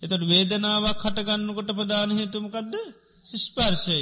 [0.03, 2.73] එතට වේදනාවක් හටගන්නකොට ප්‍රධාන හේතුමකක්ද
[3.25, 3.99] ස්පර්ශය.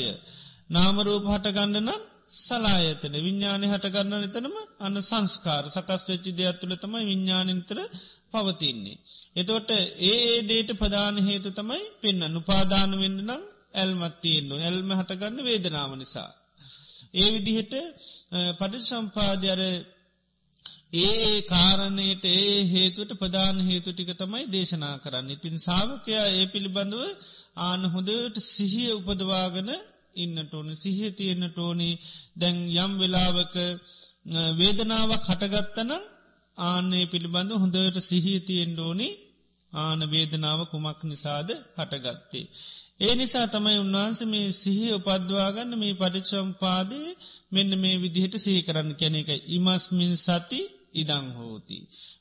[0.70, 7.80] නාමරූප හටගන්න නම් සලායතන විඤ්ඥානය හටගන්න නිතනම අන්න සංස්කාර සකස් වෙච්චි දෙයක් තුළ තමයි විඤ්ඥානතර
[8.32, 9.02] පවතින්නේ.
[9.36, 9.70] එතෝට
[10.04, 16.32] ඒ දේට ප්‍රධාන හේතු තමයි පෙන්න්න උපාදාන වෙන්න නම් ඇල්මත් තියෙන්න්නු ඇල්ම හටගන්න වේදනාව නිසා.
[17.14, 17.74] ඒ විදිහට
[18.60, 19.62] පඩි සම්පාධ්‍යර
[21.00, 25.30] ඒ කාරණයට ඒ හේතුවට ප්‍රධාන හේතු ටික තමයි දේශනා කරන්න.
[25.30, 27.02] ඉතින් සාාවකයා ඒ පිළිබඳව
[27.62, 29.72] ආන හොඳට සිහිය උපදවාගන
[30.16, 31.90] ඉන්නට ඕන සිහිය තියෙන්න්නට ඕනි
[32.36, 33.56] දැන් යම් වෙලාවක
[34.58, 35.92] වේදනාවක් හටගත්තන
[36.58, 39.10] ආනේ පිළිබඳ හොඳට සිහිය තියෙන් ඕනි
[39.74, 42.46] ආන වේදනාව කුමක් නිසාද හටගත්තේ.
[43.00, 47.00] ඒ නිසා තමයි උන්වහන්ස මේ සිහි උපද්වාගන්න මේ පරික්ෂම්පාදය
[47.52, 50.62] මෙන්න මේ විදිහට සිහි කරන්න කැන එක ඉමස්මින් සති
[50.94, 51.78] ඉදං හෝති.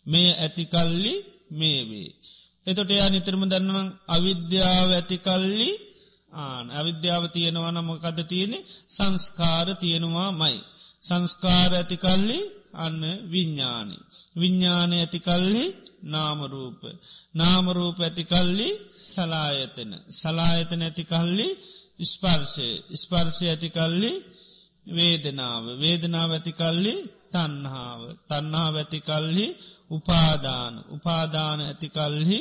[0.06, 1.14] මේ ඇතිකල්ලි
[1.50, 2.10] මේවේ.
[2.66, 5.70] එතොට එයා නිතරම දන්නවන් අවිද්‍යාව ඇතිකල්ලි
[6.32, 10.58] ආන අවිද්‍යාව තියෙනවා නමකද තියෙනෙ සංස්කාර තියෙනවා මයි.
[11.00, 12.38] සංස්කාර ඇතිකල්ලි
[12.74, 13.00] අන්න
[13.32, 13.96] විඤ්ඥානි.
[14.36, 15.64] විඤ්ඥානය ඇති කල්හි
[16.04, 16.80] නාමරූප.
[17.34, 18.68] නාමරූප ඇති කල්ලි
[19.04, 19.90] සලායතන.
[20.12, 21.48] සලායතන ඇති කල්ලි
[22.04, 22.68] ස්පර්ශය.
[22.94, 24.12] ස්පර්ශය ඇති කල්ලි
[24.88, 25.64] වේදනාව.
[25.80, 26.94] වේදනාව ඇති කල්ලි
[27.32, 28.00] තන්හාාව.
[28.28, 29.46] තන්හා ඇති කල්හි
[29.90, 30.74] උපාදාන.
[30.88, 32.40] උපාදාන ඇති කල්හි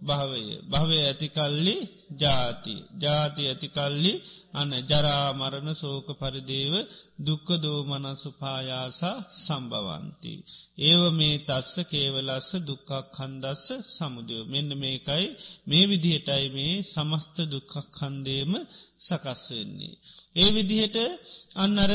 [0.00, 0.44] භවය.
[0.64, 1.76] භවය ඇතිකල්ලි
[2.16, 2.74] ජාති.
[2.98, 4.12] ජාති ඇතිකල්ලි
[4.54, 6.74] අන ජරාමරණ සෝක පරිදේව
[7.18, 10.34] දුක්ක දෝමනසුපායාසා සම්බවන්ති.
[10.80, 14.44] ඒව මේ තස්ස කේවලස්ස දුක්කක් හන්දස්ස සමුදයෝ.
[14.44, 15.26] මෙන්න මේකයි
[15.66, 18.52] මේ විදිහටයි මේ සමස්ත දුක්කක් හන්දේම
[18.98, 19.94] සකස් වෙන්නේ.
[20.36, 20.96] ඒ විදිහට
[21.56, 21.92] අන්නර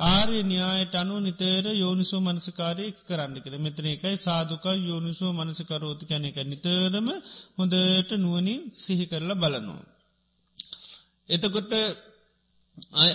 [0.00, 7.08] ආර්ය න්‍යායට අනු නිතර යෝනිසෝ මනසකාරය කරන්න කර මෙතන එකයි සාධක යෝනිසෝ මනසකරෝති කැනෙක නිතරම
[7.58, 9.84] හොඳට නුවනින් සිහි කරලා බලනවා.
[11.28, 11.72] එතකොට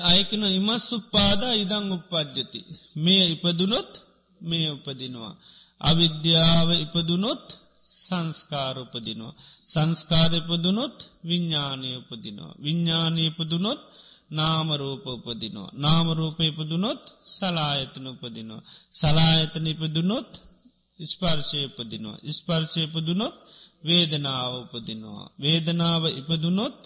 [0.08, 2.60] අයකන ඉමස් උප්පාදා ඉදං උපද්ජති.
[2.96, 3.92] මේ ඉපදුනොත්
[4.42, 5.34] මේ උපදිනවා.
[5.82, 7.46] අවිද්‍යාව ඉපදුනොත්
[8.02, 9.34] සංස්කාර උපදිනවා.
[9.66, 12.54] සංස්කාර ඉපදුනොත් විඤ්ඥානය උපදිනවා.
[12.58, 13.82] විඤ්ඥානය ඉපදුනොත්
[14.32, 15.72] නාමරූප උපදිනවා.
[15.76, 18.62] නාමරූප ඉපදුනොත් සලායතන උපදිනවා.
[18.92, 20.30] සලායතන ඉපදුනොත්
[21.00, 22.18] ස්පර්ශය උපදිනවා.
[22.30, 23.36] ස්පර්ශය ඉපදුනොත්
[23.84, 25.26] වේදනාව උපදිනවා.
[25.38, 26.78] වේදනාව ඉපදුනොත්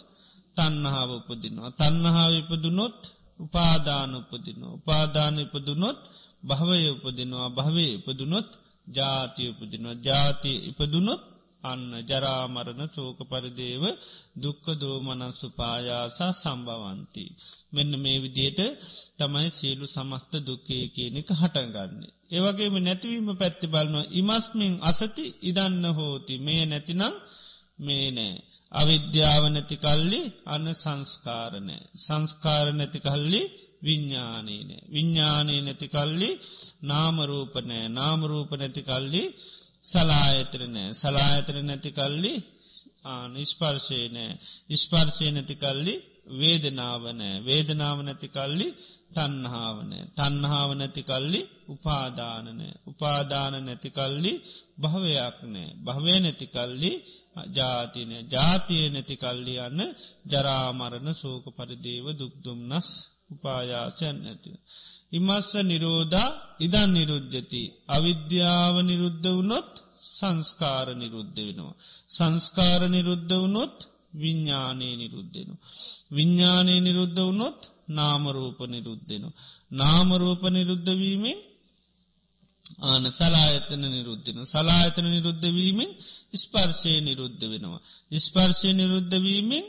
[0.57, 1.69] තන්නහාාව උපදිනවා.
[1.71, 2.97] තන්නහාාව ඉපදුනොත්
[3.39, 4.73] උපාදාන උපදිනවා.
[4.73, 5.99] උපාදාන ඉපදුනොත්
[6.43, 7.47] භවය උපදිනවා.
[7.49, 8.49] භවය ඉපදුනොත්
[8.87, 9.95] ජාතිය උපදිනවා.
[10.01, 11.21] ජාතිය ඉපදුනොත්
[11.63, 13.83] අන්න ජරාමරණ චෝක පරිදේව
[14.35, 17.25] දුක්ක දෝමනස්සු පායාසා සම්භවන්ති.
[17.73, 18.59] මෙන්න මේ විදියට
[19.19, 22.13] තමයි සියලු සමස්ත දුක්කේ කියනෙක හටගන්නේ.
[22.31, 27.13] ඒවගේම නැතිවීම පැත්ති බලනවා ඉමස්මින් අසති ඉදන්න හෝති මේ නැතිනම්
[27.79, 28.33] මේ නෑ.
[28.71, 31.77] අවිද්‍යාව නැති කල්ලි අන්න සංස්කාරනය.
[31.97, 33.41] සංස්කාර නැති කල්ලි
[33.83, 34.77] විඤ්ඥානීනය.
[34.93, 36.29] විඤ්ඥානී නැති කල්ලි
[36.83, 39.23] නාමරූපනෑ නාමරූප නැති කල්ලි
[39.85, 42.33] සලායතරනෑ සලායතර නැති කල්ලි
[43.33, 44.31] නිස්පර්ශයනෑ
[44.69, 45.95] ඉස්පර්ශය නැති කල්ලි
[46.33, 48.67] වේදනාවනෑ වේදනාව නැති කල්ලි
[49.15, 54.31] තන්හාාවනෑ තන්හාාව නැති කල්ලි උපාදානනෑ උපාදාන නැති කල්ලි
[54.77, 55.69] භවයක් නෑ.
[55.85, 56.91] භවය නැති කල්ලි
[57.51, 59.81] ජාතිනය ජාතිය නැති කල්ලි යන්න
[60.25, 62.87] ජරාමරණ සෝක පරිදේව දුක්දුම්න්නස්
[63.31, 64.55] උපායාසයන් නැතිව.
[65.13, 67.63] ඉමස්ස නිරෝධා ඉදන් නිරුද්ධති.
[67.87, 69.71] අවිද්‍යාව නිරුද්ධ වුනොත්
[70.17, 71.75] සංස්කාර නිරුද්ධ වෙනවා.
[72.09, 73.77] සංස්කාර නිරුද්ධ වුනොත්
[74.13, 75.53] විඤ්ඥානයේ නිරුද්ධෙනු.
[76.11, 79.29] විඤ්ඥානය නිරුද්ධ වුනොත් නාමරූප නිරුද්ධෙනු.
[79.71, 81.39] නාමරූප නිරුද්ධවීමෙන්
[82.81, 84.37] ආන සලායතන නිරුද්ධන.
[84.45, 85.91] සලායතන නිරුද්ධවීමෙන්
[86.33, 87.81] ස්පර්ශය නිරුද්ධ වෙනවා.
[88.19, 89.65] ස්පර්ශය නිරුද්ධවීමෙන්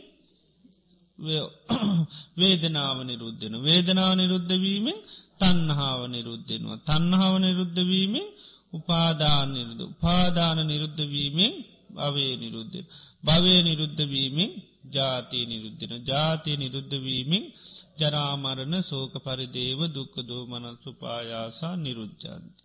[2.38, 3.54] වේදනාව නිරුද්ධන.
[3.62, 4.98] වේදනාව නිරුද්ධවීමෙන්
[5.40, 6.82] තන්නහාාව නිරුද්ධෙනවා.
[6.82, 8.26] තන්නහාාව නිරුද්ධවීමෙන්
[8.72, 11.52] උපාදාන නිරුද්ධ උපාදාන නිරුද්ධවීමෙන්
[11.94, 12.76] භවේ නිරුද්ධ.
[13.24, 14.50] භවය නිරුද්ධවීමෙන්
[14.90, 15.92] ජාතිය නිරුද්ධන.
[16.02, 17.44] ජාතිය නිරුද්ධවීමෙන්
[17.98, 22.60] ජරාමරණ සෝක පරිදේව දුක්කදෝ මනසුපායාසා නිරුද්ධන්ති.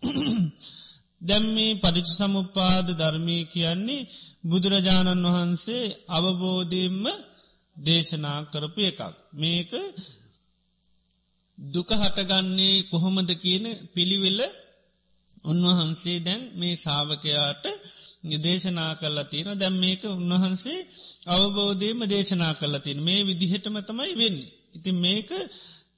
[1.22, 4.08] දැම් මේ පරිච සමුපාද ධර්මය කියන්නේ
[4.44, 7.06] බුදුරජාණන් වහන්සේ අවබෝධයෙන්ම
[7.78, 9.02] දේශනා කරපු එකක්.
[9.34, 9.72] මේක
[11.60, 14.40] දුක හටගන්නේ කොහොමද කියන පිළිවෙල
[15.44, 17.66] උන්වහන්සේ දැන් මේ සාාවකයාට
[18.40, 20.80] දේශනා කල්ලා තියෙන දැම් මේක උන්වහන්සේ
[21.28, 24.38] අවබෝධයම දේශනා කල්ලා තින් මේ විදිහටම තමයි වෙන්න.
[24.76, 25.30] ඉති මේක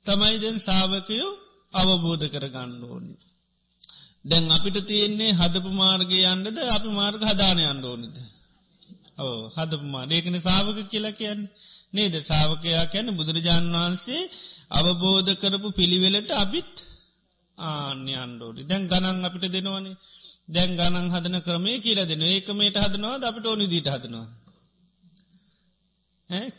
[0.05, 1.31] තමයි දැන් සාාවකයෝ
[1.73, 3.13] අවබෝධ කරගන්න ඕනි.
[4.25, 8.15] දැන් අපිට තියෙන්නේ හදපු මාර්ගය යන්නද අපි මාර්ග හදානය අන්න ඕනිද.
[9.19, 11.41] ඕ හදපුමා ඒකන සාාවක කියලා කියන්න
[11.93, 14.21] නේද සාාවකයා කියන්න බුදුරජාණන් වහන්සේ
[14.71, 16.73] අවබෝධ කරපු පිළිවෙලට අපිත්
[17.57, 19.95] ආන්‍ය අන්ඩෝඩි දැන් ගණන් අපිට දෙනවනේ.
[20.49, 24.27] දැන් ගණන් හදන ක්‍රමේ කියලා දෙන ඒකමට හදනවා අපට ඕනි දීට හදනවා.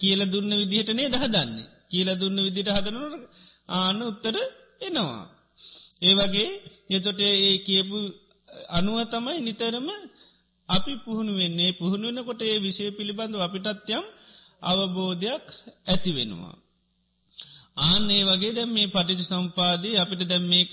[0.01, 3.25] කියල දුන්න විදිහට නේ දහදන්නේ කියල දුන්න විදිට හදනට
[3.71, 4.37] ආන උත්තර
[4.81, 5.23] එනවා.
[6.03, 6.51] ඒ වගේ
[6.91, 7.99] එතොට ඒ කියපු
[8.69, 9.89] අනුව තමයි නිතරම
[10.69, 11.73] අපි පුහුණු වෙන්නේ.
[11.73, 14.05] පුහුණු වෙනකොට ඒ විෂය පිළිබඳව අපිටත් යම්
[14.63, 15.45] අවබෝධයක්
[15.87, 16.57] ඇති වෙනවා.
[17.77, 20.73] ආනේ වගේ දැම් මේ පටිච සම්පාදී අපිට දැම් මේක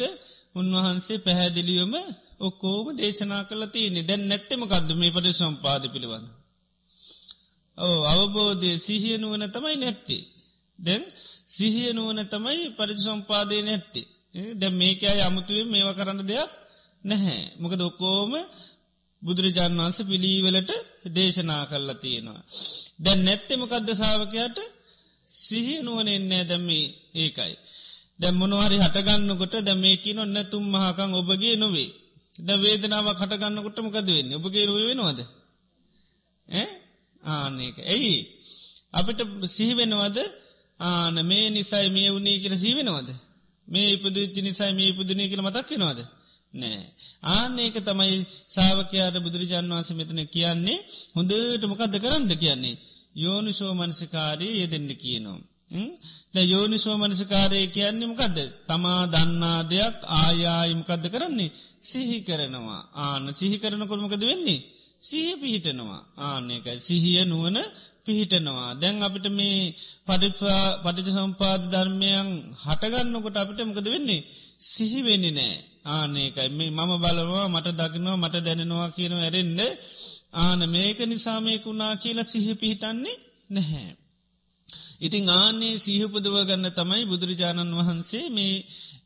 [0.56, 1.94] උන්වහන්සේ පැහැදිලියම
[2.40, 6.28] ඔක්කෝම දේශනා කල තියන්නේ දැන් නැත්තම කක්ද මේ පටි සම්පාද පිළිබඳ.
[7.78, 10.24] ඕ අවබෝධය සිහිය නුවන තමයි නැත්තේ.
[10.80, 11.04] දැන්
[11.46, 14.08] සිහිය නුවන තමයි පරිච සම්පාදය නැත්තේ.
[14.56, 16.52] දැ මේක අය අමුතුවෙන් මේවා කරන්න දෙයක්
[17.04, 17.42] නැහැ.
[17.60, 18.32] මොකද ඔක්කෝම
[19.22, 20.72] බුදුරජාන් වන්ස පිළීවලට
[21.16, 22.42] දේශනා කරලා තියෙනවා.
[23.00, 24.58] දැන් නැත්තෙමකක්ද සාාවකයට
[25.30, 26.80] සිහිය නුවන එන්නෑ දැම්මි
[27.15, 27.54] ඒකයි.
[28.20, 31.89] දැ මොනවාරි හටගන්නකොට ද මේකි නොන්න තුම් මහකං ඔබගේ නොවේ
[32.39, 34.32] ද වේදනාව කටගන්නකොට මොකද වෙන්න?
[34.34, 35.20] ඔබගේ රුව වෙනවාද?
[37.24, 38.15] ආනක ඇයි
[38.92, 40.18] අපිට සිහිවෙනවද
[40.80, 43.10] ආන මේ නිසයි මේ වුණේ කියල සීවෙනවද
[43.68, 46.00] මේ ඉපදච්චි නිසයි මේ ඉපදනය කියල මතක්කෙනවාද
[46.54, 46.82] නෑ.
[47.30, 48.15] ආන ඒක තමයි
[48.48, 50.78] සාාවකයාට බුදුරජාන් වන්ස මෙතන කියන්නේ.
[51.15, 52.76] හොඳට මොකක්ද කරන්න කියන්නේ?
[53.20, 55.40] යෝනිසෝ මනසිකාරී යෙදෙන්ට කියනවා.
[56.34, 61.52] ද යෝනිසෝ මනසිකාරය කියන්නේ මොකක්ද තමා දන්නා දෙයක් ආයායිමකක්ද කරන්නේ?
[61.82, 62.82] සිහි කරනවා.
[62.98, 64.66] ආන සිහි කරන කොළමකද වෙන්නේ?
[65.00, 66.02] සිහ පිහිටනවා.
[66.20, 67.58] ආනකයි සිහිය නුවන
[68.06, 68.70] පිහිටනවා.
[68.82, 69.60] දැන් අපිට මේ
[70.08, 72.30] පටිපා පටිච සම්පාද ධර්මයන්
[72.64, 74.22] හටගන්නකොට අපිට මකද වෙන්නේ?
[74.68, 79.60] සිහිවෙන්නේ නෑ ආනකයි මේ මම බලවා මට දකිනවා මට දැනෙනවා කියන ඇරෙන්ඩ
[80.34, 83.18] ආන මේක නිසාමයකුණා කියලා සිහ පිහිටන්නේ
[83.50, 83.89] නැහැ.
[85.02, 88.56] ඉතිං ආනේ සීහපුදුව ගන්න තමයි බුදුරජාණන් වහන්සේ මේ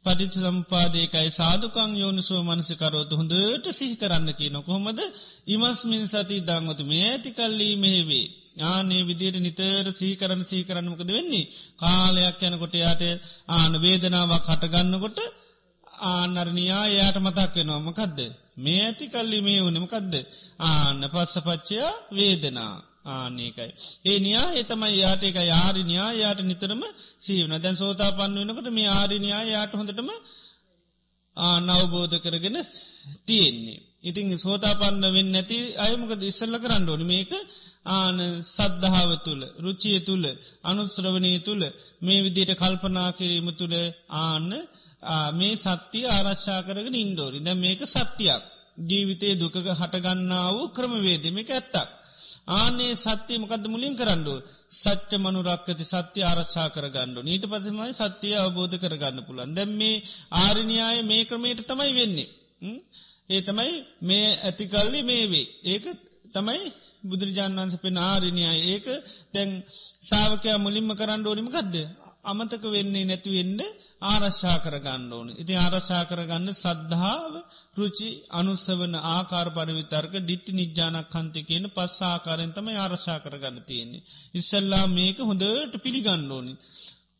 [0.04, 5.00] පටිච සම්පාදයකයි සාධකං යෝනිසුව මනසිකරෝතු හොඳට සිහි කරන්න කිය නොකොහොමද
[5.48, 8.28] ඉමස්මින් සති දංගොතු මේ ඇතිකල්ලී මෙහෙවේ.
[8.64, 13.04] ආනේ විදියට නිතර සීකරන්න සීකරන්නමකද වෙන්නේ කාලයක් යනකොට යාට
[13.52, 15.20] ආන වේදනාවක් හටගන්නකොට
[16.12, 18.20] ආනර්ණයා යායට මතක් වෙනවා මකදද
[18.58, 20.14] මේ ඇති කල්ලි මේ වනමකදද
[20.62, 22.74] ආන්න පස්ස පච්චයා වේදනා
[23.06, 23.72] ආනකයි.
[24.06, 26.84] ඒ නියා එතමයි යාට එක යාරිනියා යායට නිතරම
[27.26, 27.54] සීවන.
[27.64, 30.10] දැන් සෝතා පන්න වෙනකට මේ ආරිනියා යායට හොඳටම
[31.38, 32.58] ආනවබෝධ කරගෙන
[33.28, 33.80] තියෙන්නේ.
[34.04, 37.06] ඉතින් සෝතා පන්න වෙන්න නැති අයමකද ඉස්සල්ල කරන්න ඕනි?
[37.06, 37.32] මේක
[37.92, 40.26] ආන සද්ධාව තුළ රුචිය තුළ
[40.64, 41.64] අනුස්්‍රවනය තුළ
[42.02, 43.76] මේ විදියට කල්පනා කිරීම තුළ
[44.22, 44.52] ආන්න
[45.32, 48.42] මේ සත්‍යය ආරශ්ා කරගෙන ඉන්දෝරි ද මේක සත්‍යයක්.
[48.82, 51.90] ජීවිතේ දුකක හටගන්නා වූ ක්‍රමවේදම එක ඇත්තක්.
[52.50, 54.34] ආනේ සත්‍යය මොකද මුලින් කරන්නඩු
[54.74, 60.04] සච්ච මනුරක්කති සත්‍ය ආරශ්ා කරගන්නඩු නීට පසමයි සත්‍යය අවබෝධ කරගන්න පුළන් දැම් මේ
[60.38, 62.30] ආරණයාය මේ ක්‍රමයට තමයි වෙන්නේ.
[63.30, 65.86] ඒ තමයි මේ ඇතිකල්ලි මේවේ ඒක
[66.34, 66.62] තමයි
[67.04, 68.86] බුදුරජාන් වන්ස පෙන ආරණයාය ඒක
[69.34, 69.50] තැන්
[70.02, 71.76] සාාවකයා මුලින්ම කරන්න ඕනිම ගදද
[72.26, 73.60] අමතක වෙන්නේ නැතිවෙන්න
[74.04, 75.28] ආරශ්ා කරගන්න ඕන.
[75.34, 77.34] ඉති ආරශා කරගන්න සද්ධාව
[77.78, 84.06] රුචි අනුස්සවන ආකාර පරිවිතර්ක ඩිට්ටි නිජ්ජානක් කන්ති කියන පස් ආකාරෙන්තම ආරශා කරගන්න තියෙන්නේ.
[84.34, 86.54] ඉස්සල්ලා මේක හොඳට පිළිගන්න ඕනි.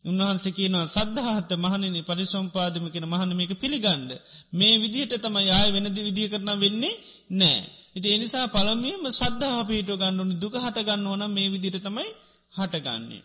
[0.04, 4.10] උන්වහන්සේ කියනවා සද්ධහත මහනනි පරිසම්පාදම කියෙන මහන මේක පිළිගණ්ඩ.
[4.52, 6.94] මේ විදිහට තම යාය වෙනදි විදිහ කරන වෙන්නේ
[7.32, 7.60] නෑ.
[7.96, 12.10] ඉති එනිසා පළමීම සද්ධහා පිහිට ගන්නනු දුක හට ගන්න ඕන මේ විදිට තමයි
[12.54, 13.22] හටගන්නේ.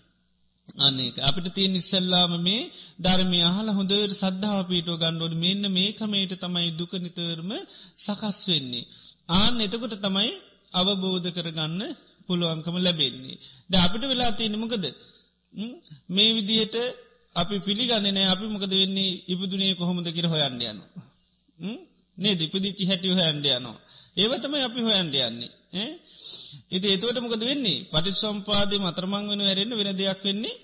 [0.78, 1.18] අනක.
[1.20, 6.94] අපිට තිය නිස්සල්ලාම මේ ධර්මය අහල හොඳර සද්ධාව පීටෝ ගණ්ඩෝඩ මෙන්න මේ කමේට තමයි දුක
[6.96, 7.52] නිතරම
[7.98, 8.86] සකස් වෙන්නේ.
[9.32, 10.30] ආන එතකොට තමයි
[10.74, 11.82] අවබෝධ කරගන්න
[12.28, 13.38] පුළුවන්කම ලැබෙන්නේ.
[13.70, 14.86] ද අපිට වෙලා තියෙනමකද
[16.10, 16.76] මේ විදියට
[17.36, 19.20] අපි පිළිගන්නේ නෑ අපි මොකද වෙන්නේ?
[19.28, 20.80] ඉපදුනේ කොහොමද කියර හොයන්න යන.
[22.20, 23.78] නේ දිපදිච්චි හැටිය හොයන්ඩ යනවා.
[24.18, 25.52] ඒවතමයි අපි හොයන්ඩ යන්නේ.
[26.72, 30.56] ඉති ඒතුවට මොකද වෙන්නේ පටි සම්පාදය මතරමං වෙන ඇරෙන්න්න වෙන දෙයක් වෙන්නේ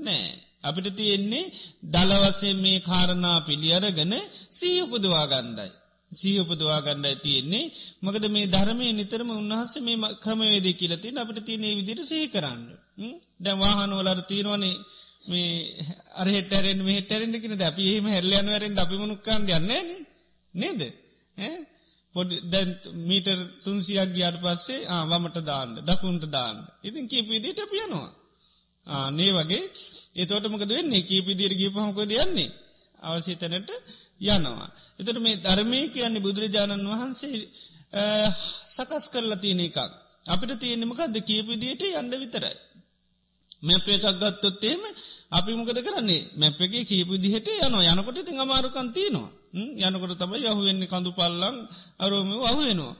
[0.00, 0.30] නෑ.
[0.62, 1.44] අපිට තියෙන්නේ
[1.86, 4.12] දලවසේ මේ කාරණා පිළි අරගන
[4.50, 5.70] සීහපුදවා ගණ්ඩයි.
[6.10, 7.64] සීහපදවා ගණ්ඩයි තියෙන්නේ
[8.02, 12.62] මකද මේ ධර්මය නිතරම උන්වහස මේ ක්‍රමවේද කියලති අපට තියනේ විදිර සහි කරන්න.
[13.40, 14.76] දැ වාහනුවලර තියෙනවනේ
[15.28, 15.50] මේ
[16.14, 19.82] අරහෙටරෙන් මෙහටරෙන්ට කියෙන අපි ඒම හැල්ලයන්වරෙන් අපි මුණුක්කාන්ඩ යන්නේ
[20.54, 20.80] නේද?
[22.14, 22.68] පොඩි දැන්
[23.02, 26.56] මීටර් තුන්සියක් ගියාට පස්සේ වමට දාන්න දකුන්ට දාන්න.
[26.82, 28.10] ඉතින් කීපවිදිට පියනවා.
[28.86, 29.62] ආනේ වගේ
[30.16, 32.50] එතෝට මොකද වෙන්නේ කීපිදිර ගිපහමකොද යන්නේ.
[33.00, 33.70] අවසි තැනට
[34.28, 34.68] යනවා.
[34.98, 37.38] එතට මේ ධර්මය කියන්නේ බුදුරජාණන් වහන්සේ
[38.66, 39.78] සකස් කරලා තියෙන එකක්.
[40.26, 42.56] අපිට තියෙනෙමකක්ද කීපිදියට යන්න විතරයි.
[43.62, 44.82] මැප එකක් ගත්තොත්තේම
[45.30, 49.30] අපි මොකද කරන්නේ මැප එක කීපිදිහට යනවා යනකොට ඉතින් අමාරුකන්තියනවා.
[49.52, 51.56] යනකොට තම යහුවෙන්නේ කඳු පල්ලං
[52.00, 52.94] අරෝම අහුවෙනවා.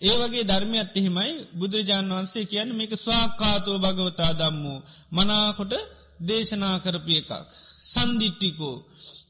[0.00, 4.78] ඒ වගේ ධර්මයත් එහෙමයි බුදුරජාණන් වහන්සේ කියන්න මේක ස්වාකාතෝ භගවතා දම්මෝ
[5.12, 5.72] මනාකොට
[6.20, 7.32] දේශනා කරපිය එකක්.
[7.84, 8.76] සන්දිිට්ටිකෝ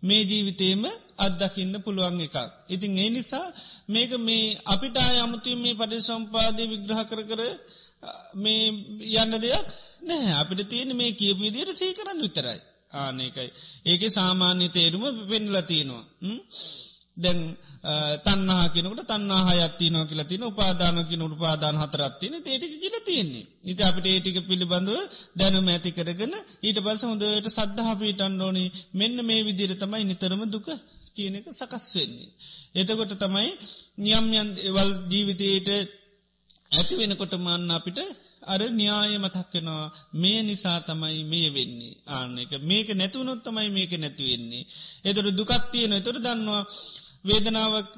[0.02, 0.82] මේ ජීවිතේම
[1.18, 2.36] අත්දකින්න පුළුවන් එකක්.
[2.68, 3.46] ඉතින් ඒ නිසා
[3.88, 7.40] මේක මේ අපිට අයමුතුන් මේ පටි සම්පාදය විග්‍රහ කර කර
[8.34, 8.64] මේ
[9.16, 9.66] යන්න දෙයක්
[10.02, 12.60] නෑ අපිට තියෙන මේ කියපු විදියට සී කරන්න විතරයි.
[12.92, 13.50] ආනකයි.
[13.86, 16.04] ඒක සාමාන්‍ය තේරුම පෙන්ලතිනවා.
[17.16, 17.38] දැන්
[18.26, 23.46] තන්නා කිනකට තන්නා හයත්තිනෝ කියල තින උපාදානකින උපාදාන හතරත්තින ඒටික කියල තියෙන්නේ.
[23.64, 24.98] ඉති අපිට ඒටික පිළිබඳව
[25.36, 30.68] දැනුම ඇති කරගෙන ඊට පස හොඳට සද්ධහපීටන් ඕනි මෙන්න මේ විදිර තමයි නිතරම දුක
[31.16, 32.30] කියන එක සකස් වෙන්නේ.
[32.74, 33.48] එතකොට තමයි
[33.98, 35.68] නියම් යන් වල් ජීවිතයට
[36.72, 37.98] ඇති වෙනකොට මන්න අපිට
[38.44, 44.68] අර න්‍යාය මතක්කෙනවා මේ නිසා තමයි මේ වෙන්නේ ආන්න එක මේක නැතුවනොත් තමයි මේක නැතිවෙන්නේ.
[45.04, 46.62] එතොට දුකත්තියන එතොට දන්නවා
[47.24, 47.88] වේදනාවක්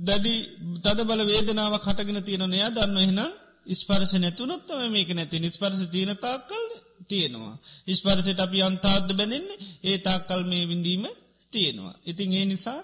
[0.00, 0.34] දැඩි
[0.80, 3.30] තද බල වේදනාව කටගෙන තියෙන එයා දන්න එහෙනම්
[3.74, 6.64] ස්පර්ශ නැතුනොත්තම මේක නැති නිස්පර්ශ තියනතාක් කල්
[7.08, 7.54] තියෙනවා.
[7.86, 11.04] ඉස්පර්සට අපි අන්තාද්ද බැඳෙන්නේ ඒ තාක්කල් මේ විඳීම
[11.52, 11.94] තියෙනවා.
[12.06, 12.80] ඉතින් ඒ නිසා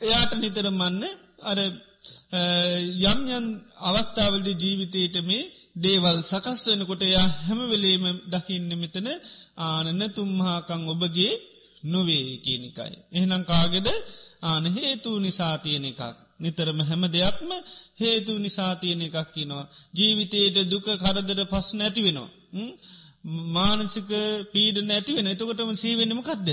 [0.00, 1.04] එයාට නිතර මන්න
[1.42, 1.58] අර
[3.04, 3.46] යම් යන්
[3.80, 9.08] අවස්ථාවලද ජීවිතයට මේ දේවල් සකස් වෙනකොට යා හැමවෙලේම දකින්න මෙතන
[9.64, 11.32] ආනන තුම්හාකං ඔබගේ
[11.84, 12.94] නොවේ කියනිකයි.
[13.12, 13.88] එහෙනම් කාගෙද
[14.42, 16.02] ආන හේතු නිසා තියෙන එකක්.
[16.40, 17.50] නිතරම හැම දෙයක්ම
[17.98, 19.64] හේතු නිසා තියෙන එකක් කිනවා.
[19.94, 22.30] ජීවිතයට දුක කරදර පස් නැති වෙනවා.
[23.54, 24.10] මානසික
[24.52, 26.48] පීඩ නැතිවෙන එතකොටම සීවෙනම කක්ද.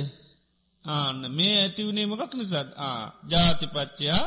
[0.86, 4.26] ආන්න මේ ඇතිවුණේ මොකක් නිසාත් ආ ජාතිපච්චයා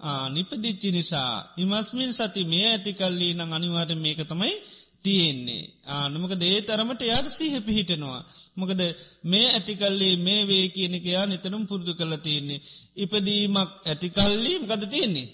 [0.00, 4.54] නිපදිච්චි නිසා ඉමස්මින් සති මේ ඇතිකල්ලී නං අනිවාට මේක තමයි
[5.02, 8.20] තියෙන්නේ ආනමක දේ තරමට යාට සීහ පිහිටනවා.
[8.56, 8.80] මොකද
[9.24, 12.60] මේ ඇතිකල්ලේ මේ වේ කියනකයා නිතරම් පුරදු කළ තියෙන්නේ.
[12.96, 15.28] ඉපදීමක් ඇතිකල්ලී මකද තියෙන්නේ.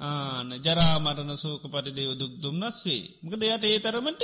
[0.00, 3.02] ආන ජරාමරණ සෝක පරිදේව දුක් දුම්න්නස් වේ.
[3.22, 4.22] මකද යට ඒ තරමට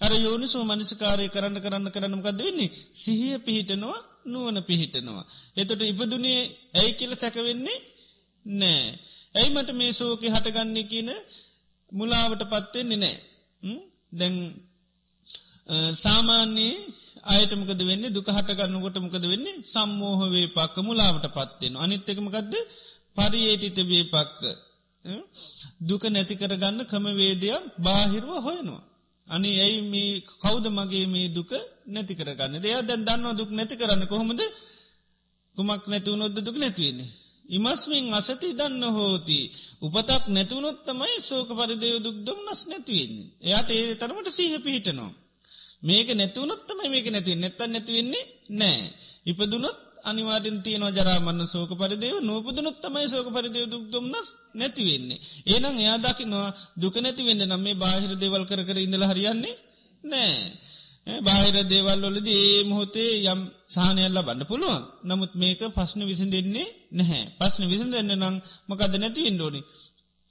[0.00, 2.74] අර යෝනිසෝ මනිස්කාරය කරන්න කරන්න කරන්නමකද වෙන්නේ.
[2.94, 5.24] සිහිය පිහිටනවා නුවන පිහිටනවා.
[5.56, 6.40] එතට ඉපදුනේ
[6.74, 7.78] ඇයි කියල සැකවෙන්නේ
[8.46, 8.98] නෑ.
[9.34, 11.10] ඇයි මට මේ සෝක හටගන්නේ කියන
[11.92, 13.16] මුලාවට පත්වෙන්නේ නෑ.
[14.12, 14.36] දැන්
[15.94, 16.76] සාමාන්‍යයේ
[17.24, 18.04] අයටමකද වෙන්න?
[18.12, 19.62] දුක හටගන්නකොට මොකද වෙන්නේ?
[19.64, 22.54] සම්මෝහවේ පක්ක මුලාවට පත්වෙන අනිත්තකමකක්ද
[23.16, 24.42] පරියේටිත වේ පක්ක
[25.80, 28.82] දුක නැති කරගන්න ක්‍රමවේදයක් බාහිරුව හොයනවා.
[29.26, 31.50] අනි ඇයි මේ කෞද මගේ මේ දුක
[31.86, 32.54] නැති කරගන්න?
[32.58, 34.40] දෙය දැන් දන්නවා දුක් නැති කරන්න කොහොමද?
[35.56, 37.10] කුමක් නැතිවුණොද්ද දුක් නැතිවන්නේ.
[37.50, 39.40] ඉමස්මින් අසති දන්න හෝති
[39.82, 43.28] උපතක් නැතිවුණොත්තමයි සෝක පරිදයව දුක් දුම් නස් නැතිවන්නේ.
[43.48, 45.12] එයට ඒ තරමට සීහ පිහිටනවා.
[45.82, 48.82] මේක නැතිවුණොත්තම මේක නැති නැත්තන් නැතිවෙන්නේ නෑ.
[49.26, 55.18] ඉපදුනොත් අනිවාරෙන් තියනවා ජරාමන්න සෝක පරිදේව නූපදනුත් තමයි සෝක පරිදේව දුක් දුම්න්නස් නැතිවෙන්නේ.
[55.46, 59.56] ඒනම් එයා දකිනවා දුක නැතිවෙන්න නම් මේ බාහිර දෙවල් කර කර ඉඳල හරියන්නේ
[60.04, 60.36] නෑ.
[61.06, 64.82] බාහිර දේවල් වලද ඒ මොහොතේ යම් සාහනයල්ල බන්න පුළුවන්.
[65.04, 67.24] නමුත් මේක පස්්න විසින් දෙන්නේ නැහැ.
[67.38, 68.36] පස්්න විසින් දෙන්න නම්
[68.68, 69.60] මකද නැතිවෙන්න ඕනි?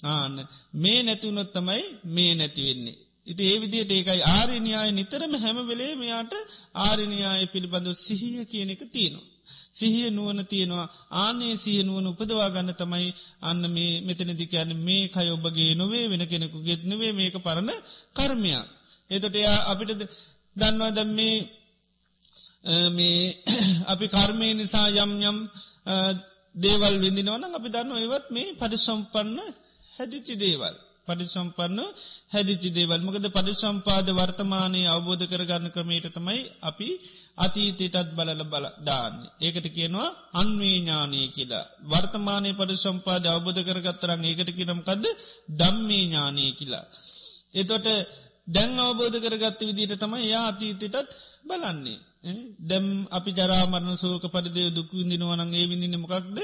[0.04, 0.36] ආන්න
[0.74, 2.98] මේ නැතිවුණොත් තමයි මේ නැතිවෙන්නේ
[3.28, 6.34] ඉති ඒ විදියට ඒකයි ආරණයාය නිතරම හැම වෙලේ මෙයාට
[6.80, 9.28] ආරණයාය පිළිබඳව සිහිය කියන එක තියෙනවා.
[9.72, 10.88] සිහිය නුවන තියෙනවා.
[11.16, 13.10] ආනේ සිහ නුවන උපදවා ගන්න තමයි
[13.42, 17.70] අන්න මේ මෙතනදි කියන්න මේ කය ඔබගේ නොවේ වෙන කෙනෙකු ගෙත්නවේ මේක පරණ
[18.16, 18.68] කර්මයක්.
[19.10, 20.02] එතොට එයා අපිට
[20.62, 21.38] දන්නවා දැම් මේ
[22.90, 23.20] මේ
[23.92, 25.38] අපි කර්මය නිසා යම් යම්
[26.56, 29.38] දේවල් විඳිනවන අපි දන්න ඒවත් මේ පරිසම්පන්න
[29.90, 30.76] හැදිච්චි දේවල්.
[31.08, 31.80] පරිසම්පන්න
[32.34, 36.90] හැදිචි දේවල් මකද පරිසම්පාද වර්තමානය අවබෝධ කරගන්න ක්‍රමයට තමයි අපි
[37.38, 39.16] අතීතයටත් බලල බල දාන්න.
[39.40, 41.66] ඒකට කියනවා අන්වේඥානය කියලා.
[41.86, 45.06] වර්තමානය පරිසම්පාද අවබෝධ කරගත්තරන් ඒකට කියනම්කද
[45.60, 46.86] දම්මේ ඥානය කියලා.
[47.54, 47.88] එතොට
[48.50, 51.10] දැන් අවබෝධ කරගත්ත විදිට තමයි යා අතීතයටත්
[51.44, 52.00] බලන්නේ.
[52.62, 56.38] දැම් අපි ජරාමරණ සෝක පරිදය දුක්විඳිනවනන් ඒ විඳින්න මොකක්ද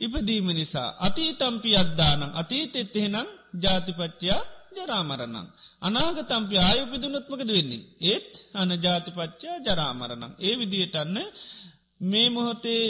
[0.00, 4.42] ඉපදීම නිසා අතීතම්පි අද්දානං අතීතෙත් එහෙනම් ජාතිපච්චයා
[4.76, 5.46] ජරාමරණං.
[5.82, 7.82] අනාගතම්පි ආයුපිදුනොත්මකද වෙන්නේ.
[8.04, 10.32] ඒත් අන ජාතිපච්චා ජරාමරණං.
[10.40, 11.16] ඒ විදියටන්න
[12.02, 12.84] මේ මොහොතේ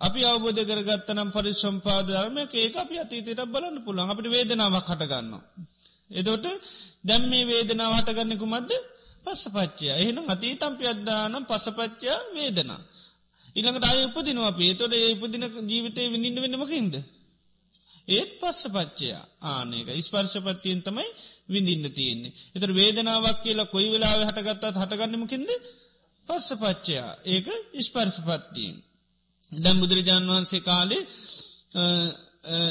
[0.00, 5.32] අපි අවබෝධ කරගත්තනම් පරිසම්පාද ධර්මයක් ඒක අපි අතීතයට බලන්න පුළුවන් අපිට වේදනාවක් හටගන්න.
[6.12, 6.46] එදොට
[7.04, 8.72] දැම් මේ වේදනාව හටගන්නෙකු මද්ද
[9.24, 12.80] පස්සපච්චය එහෙනම් අතීතම්පි අද්දානම් පසපච්චා වේදනා.
[13.56, 16.94] ඉළඟට අය උපදිනවා අපේ තොට ඒ උපදින ජීවිතය විඳින්න වෙන්නමකින්ද.
[18.08, 21.08] ඒත් පස්ස පච්චයා ආනක ස්පර්ශපත්තියෙන් තමයි
[21.48, 22.32] විඳින්න තියෙන්නේ.
[22.54, 25.50] එතර වේදනාවක් කියලා කොයි වෙලාව හටගත්තත් හටගන්නමකින්ද
[26.28, 27.46] පස්ස පච්චයා ඒක
[27.80, 28.76] ස්පර්ශපත්තියෙන්.
[29.54, 31.02] දැම් බුදුරජාණන් වහන්සේ කාලේ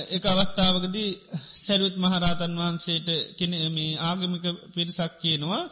[0.09, 1.17] එක අවස්ථාවකදී
[1.57, 3.07] සැරුත් මහරාතන් වහන්සේට
[3.37, 5.63] කෙනම ආගමික පිරිසක් කියනවා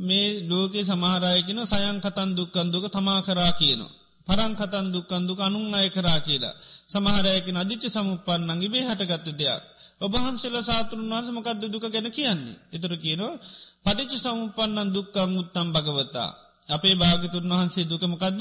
[0.00, 3.94] මේ ලෝකේ සමහරයකන සයන් කතන් දුක්කන්දුක තමා කරා කියනවා.
[4.28, 6.58] පරංකතන් දුක්කන්දුක අනුන් අය කරා කියලා.
[6.86, 9.62] සමහරයක අධිච්ච සමුපන්නන්ගේ බේ හටගත්ත දෙයක්.
[10.00, 12.58] ඔබහන්සේල සාතුරුන් වහන්ස මකක්ද දුක ගැන කියන්නේ.
[12.72, 13.40] එතර කියනවා
[13.84, 16.30] පටිච සමුපන්නන් දුක්කං උත්තම් භගවතා.
[16.68, 18.40] අපේ භාගතුන් වහන්සේ දුකමකක්ද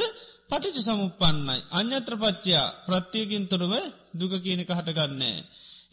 [0.50, 1.58] පටිච සමුපන්නයි.
[1.72, 3.74] අන්‍යත්‍රපච්චයා ප්‍රත්්‍යයකින් තොරව
[4.18, 5.38] දුක කියනක හටගන්නේ.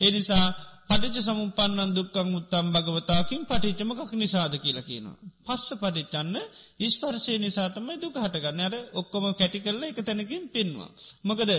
[0.00, 0.46] එනිසා
[0.88, 5.16] පටිච සමුපන්නන් දුක්කං උත්තම් භගවතාකින් පටිචමකක් නිසාද කියලා කියනවා.
[5.44, 6.36] පස්ස පටිච්චන්න
[6.80, 10.90] ඉස්පර්ශය නිසාතමයි දුක හටගන්න අර ඔක්කොම කැටි කරල එක තැනකින් පෙන්වා.
[11.22, 11.50] මොකද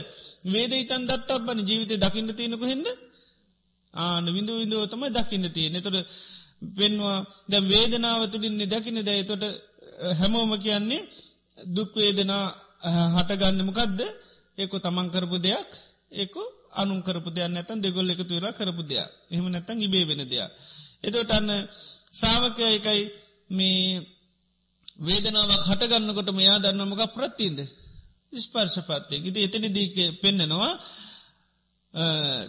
[0.47, 2.86] වේද ඉතන් දට්ටක් බන ජීවිතය දකින්න තියෙනක හෙද
[3.93, 5.97] ආන විඳු විඳෝ තමයි දකින්න තියෙන තොට
[6.74, 9.43] පෙන්වා ද වේදනාව තුළින් නිදකින දැයි තොට
[10.13, 11.07] හැමෝම කියන්නේ
[11.57, 12.45] දුක්වේදනා
[13.16, 13.99] හටගන්නමකක්ද
[14.57, 15.70] ඒකු තමන් කරපු දෙයක්
[16.16, 16.41] ඒකු
[16.74, 19.09] අනුන් කරපු දෙයක් නැතන් දෙගොල් එකතු වෙලා කරපු දෙයක්.
[19.32, 20.49] එහෙම නැත්තන් ඉබේ වෙන දෙයක්.
[21.03, 21.49] එතොට අන්න
[22.11, 23.01] සාාවකය එකයි
[23.49, 23.80] මේ
[24.99, 27.59] වේදනාවක් හටගන්නකොට මෙයා දන්නමක ප්‍රත්තිීන්ද
[28.38, 29.16] ස්පර්ශපත්තය.
[29.22, 30.72] ඉති එතනි දීක පෙන්න්නනවා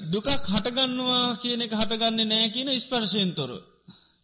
[0.04, 3.58] දුකක් හටගන්නවා කියන එක හටගන්න නෑ කියන ස්පර්ශයෙන් තොරු.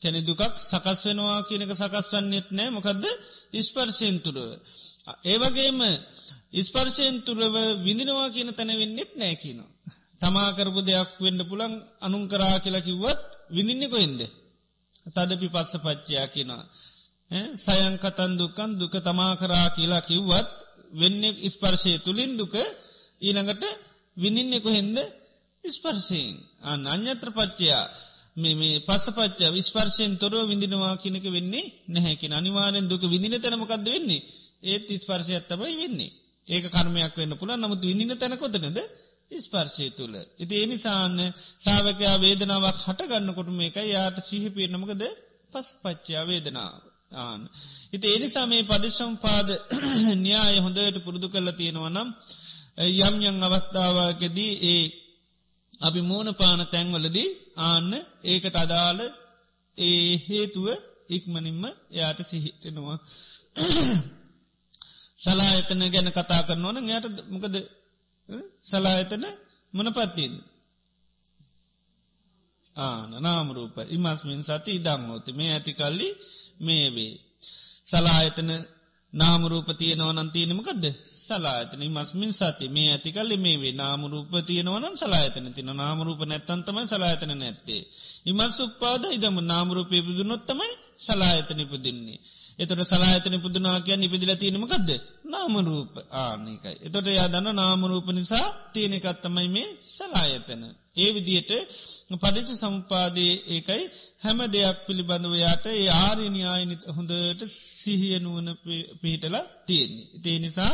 [0.02, 3.04] කැනෙ දුකක් සකස් වෙනවා කියනක සකස් වන්නෙත් නෑ මොකක්ද
[3.60, 4.50] ස්පර්ශයෙන් තුරුව.
[5.24, 5.80] ඒවගේම
[6.52, 9.70] ඉස්පර්ශයෙන් තුරව විඳිනවා කියන තැන වෙන්නෙත් නෑ කියනවා.
[10.20, 14.20] තමාකරපු දෙයක් වෙන්න පුළන් අනුන් කරා කියලා කිව්වත් විඳින්න කොහෙන්ද.
[15.06, 16.64] තදපි පස්ස පච්චයා කියනවා.
[17.56, 20.50] සයන් කතන් දුකන් දුක තමා කරා කියලා කිව්වත්
[20.92, 22.54] වෙන්න ඉස්පර්ශය තුළින් දුක
[23.20, 23.62] ඊළඟට
[24.16, 24.96] විනින්නෙ කොහෙන්ද
[25.64, 27.84] ස්පර්ශයෙන් අන්න අන්‍යත්‍ර පච්චයා
[28.36, 34.20] මේ මේ පසපච්චා විස්පර්ශයෙන් තොරව විඳිනවා කියනක වෙන්නේ නැහැකින අනිවාරෙන් දුක විදින තැනමකක්ද වෙන්නේ
[34.62, 36.12] ඒත් ඉස්පර්ශය ඇත්තබයි වෙන්නේ
[36.48, 38.78] ඒක කර්මයක් වෙන්න පුළ නමුත් විඳින තැනකොතනද
[39.40, 40.14] ස්පර්ශය තුළ.
[40.38, 41.18] ඉති එනිසාන්න
[41.58, 45.02] සාාවකයා වේදනාවක් හටගන්නකොටම එක යාට සිහිපිරනමකද
[45.52, 46.74] පස් පච්චා වේදනාව.
[47.16, 47.40] ආන.
[47.92, 49.48] ඉති එනිසා මේ පඩිසම්පාද
[50.24, 52.08] න්‍යාය හොඳට පුරුදු කරල තියෙනවා නම්
[53.00, 54.82] යම් යම් අවස්ථාවකදී ඒ
[55.80, 57.28] අපි මෝන පාන තැන්වලදී
[57.62, 57.90] ආන්න
[58.24, 59.00] ඒකට අදාළ
[59.78, 60.66] ඒ හේතුව
[61.08, 62.98] ඉක්මනින්ම එයාට සිහිටෙනවා.
[65.22, 67.54] සලායතන ගැන කතා කරනවන යට මොකද
[68.60, 69.24] සලායතන
[69.74, 70.34] මන පත්තින්.
[72.76, 76.08] ආන නාමරූප ඉමස්මින් සති ඉදංහෝත මේ ඇති කල්ලි
[76.60, 77.14] මේ වේ.
[77.86, 78.50] සලායතන
[79.12, 80.84] නාමරූපතිය නවනන් තියනමකද
[81.26, 82.66] සලාතන මස්මින් සති.
[82.68, 83.72] මේ ඇතිකල්ල මේ වේ.
[83.72, 87.82] නාමරූපතිය නවනන් සලාතන තින නාමරූප නැත්තන්තම සලාතන නැත්තේ.
[88.26, 92.18] ඉමස් උපාද ඉදම නාමරූපය පුදුනොත්තමයි සලායතනිපදින්නේ.
[92.58, 94.90] එතොට සලාතන පුදුනාකයන් නිපදිල තියෙනමකක්ද
[95.24, 96.76] නාමරූප ආනිකයි.
[96.82, 100.62] එතොට යාදන්න නාමරූප නිසා තියෙනෙකත්තමයි මේ සලායතන.
[100.96, 101.52] ඒ විදියට
[102.20, 103.82] පඩිච සම්පාදයේ ඒකයි
[104.22, 106.64] හැම දෙයක් පිළිබඳව යාට ඒ ආරණ්‍යයාය
[106.96, 107.42] හොඳට
[107.78, 108.48] සිහියනුවන
[109.00, 109.36] පිහිටල
[109.66, 110.08] තියෙන්නේ.
[110.26, 110.72] ඒ නිසා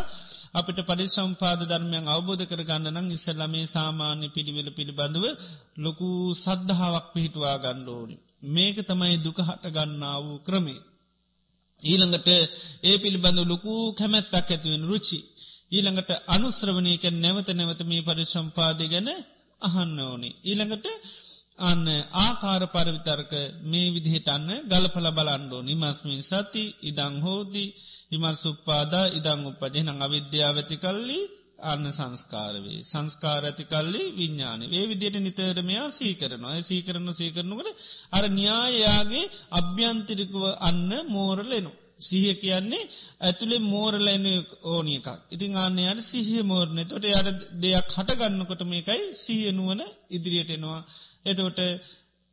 [0.54, 5.24] අපිට පඩි සම්පාද ධර්මයන් අවබෝධ කර ගන්නනම් ඉස්සල්ලමේ සාමාන්‍ය පිළිවෙල පිළිබඳව
[5.78, 8.16] ලොකු සද්ධාවක් පිහිටවා ගණ්ඩෝනි.
[8.43, 10.80] මේක තමයි දුක හට ගන්නා වූ ක්‍රමේ.
[11.80, 12.28] ඊළඟට
[12.82, 15.18] ඒ පිළිබඳ ලොකු කැමැත්තක් ඇතිවෙන රුචි.
[15.72, 19.09] ඊළඟට අනුශ්‍රවනයක නැවත නැවත මේ පරිසම්පාදය ගැන
[19.62, 20.30] අහන්න ඕනි.
[20.45, 20.86] ඊළඟට
[21.61, 21.86] අන්න
[22.16, 23.32] ආකාර පරවිතර්ක
[23.62, 27.74] මේ විදිහට අන්න ගලපල බලන්ඩෝ නිමස්මින් සති ඉදං හෝදී
[28.12, 31.20] හිමස් උපාදා ඉදං උපජහන අවිද්‍යාවති කල්ලි
[31.59, 37.68] අන්න සංස්කාරවේ සංස්කාර ඇති කල්ලි විඤ්ඥාන ඒ විදියට නිතරමයා සීකරනවා සීකරනු සීකරනුකට
[38.12, 41.72] අර න්‍යායයාගේ අභ්‍යන්තිරිකුව අන්න මෝරලෙනු.
[42.00, 42.90] සිහිය කියන්නේ
[43.20, 44.26] ඇතුළේ මෝරලැන
[44.64, 45.09] ඕනිය එකක්.
[45.30, 47.28] ඉතින් ආන්නයාට සිහිය මෝරණය තොට යට
[47.62, 49.80] දෙයක් හටගන්නකොට මේකයි සිහියනුවන
[50.11, 50.80] ඉදිරියට එනවා.
[51.26, 51.61] එතකොට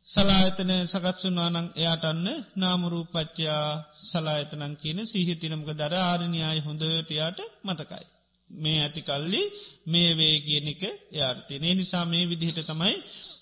[0.04, 3.66] සලායතන සකත්සුනානං එයාටන්න නාමරූපච්චයා
[4.02, 8.06] සලායතනං කියන සිහිතිනමක දර ආරණයාය හොඳටයාට මතකයි.
[8.50, 9.42] මේ ඇතිකල්ලි
[9.86, 10.82] මේ වේ කියන එක
[11.12, 11.54] යාර්ථය.
[11.60, 12.94] ඒ නිසා මේ විදිහට තමයි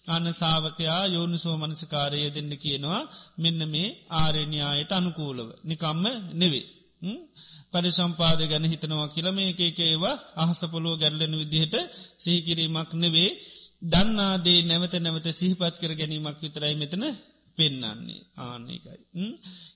[0.06, 3.02] අන්න සාාවකයා යෝනිසෝ මනසකාරය දෙන්න කියනවා
[3.38, 5.48] මෙන්න මේ ආරණ්‍යයට අනුකූලව.
[5.64, 6.66] නිකම්ම නෙවේ.
[7.72, 11.74] පරිසම්පාද ගැන හිතනවා කියලම එක එක ඒවා අහසපොලෝ ගැල්ලෙන විදිහට
[12.18, 13.30] සිහිකිරීමක් නෙවේ
[13.84, 17.04] දන්නාදේ නැවත නැවත සිහිපත් කර ගැනීමක් විතරයි මෙතන
[17.58, 18.94] පෙන්නන්නේ ආනකයි.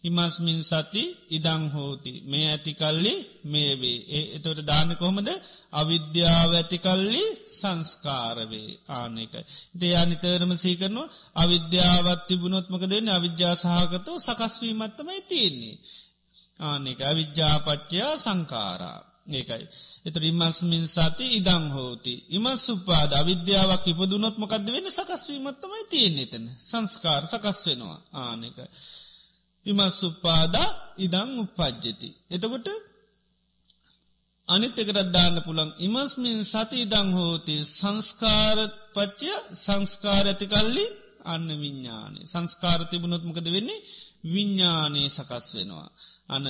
[0.05, 3.14] ඉමස්මින් සති ඉදං හෝති මේ ඇතිකල්ලි
[3.45, 3.99] මේ වේ
[4.37, 5.29] එතොට දාන කොහොමද
[5.72, 7.24] අවිද්‍යාව ඇතිකල්ලි
[7.61, 9.43] සංස්කාරවේ ආනකයි.
[9.74, 15.76] දේ අනිතරම සීකරනවා අවිද්‍යාවත් තිබුණොත්මක දෙන්න අවිද්‍යා සහගතව සකස්වීමත්තමයි තියෙන්නේ.
[16.61, 19.01] ආනෙක අවිද්‍යාපච්චයා සංකාරා.
[19.29, 19.64] ඒකයි.
[20.07, 22.14] එතර ඉමස්මින් සති ඉදං හෝති.
[22.29, 26.45] ඉමස් උපාද අවිද්‍යාවක් ඉපදුනොත් මොකක්ද වෙන්න සකස්වීමත්තමයි තියෙන් එතන.
[26.61, 28.59] සංස්කාර සකස් වෙනවා ආනක.
[29.66, 30.68] ඉමස් උපාදා
[30.99, 32.09] ඉදං උපද්ජති.
[32.31, 32.68] එතකොට
[34.49, 38.59] අනිත්‍යකරත් දාන්න පුළන් ඉමස්මින් සති ඉදං හෝති සංස්කාර
[38.95, 40.85] පච්චය සංස්කාර ඇතිකල්ලි
[41.24, 42.24] අන්න විඤ්ඥානේ.
[42.24, 43.84] සංස්කාර තිබුණොත් මොකද වෙන්නේ
[44.24, 45.88] විඤ්ඥානයේ සකස් වෙනවා.
[46.28, 46.44] අන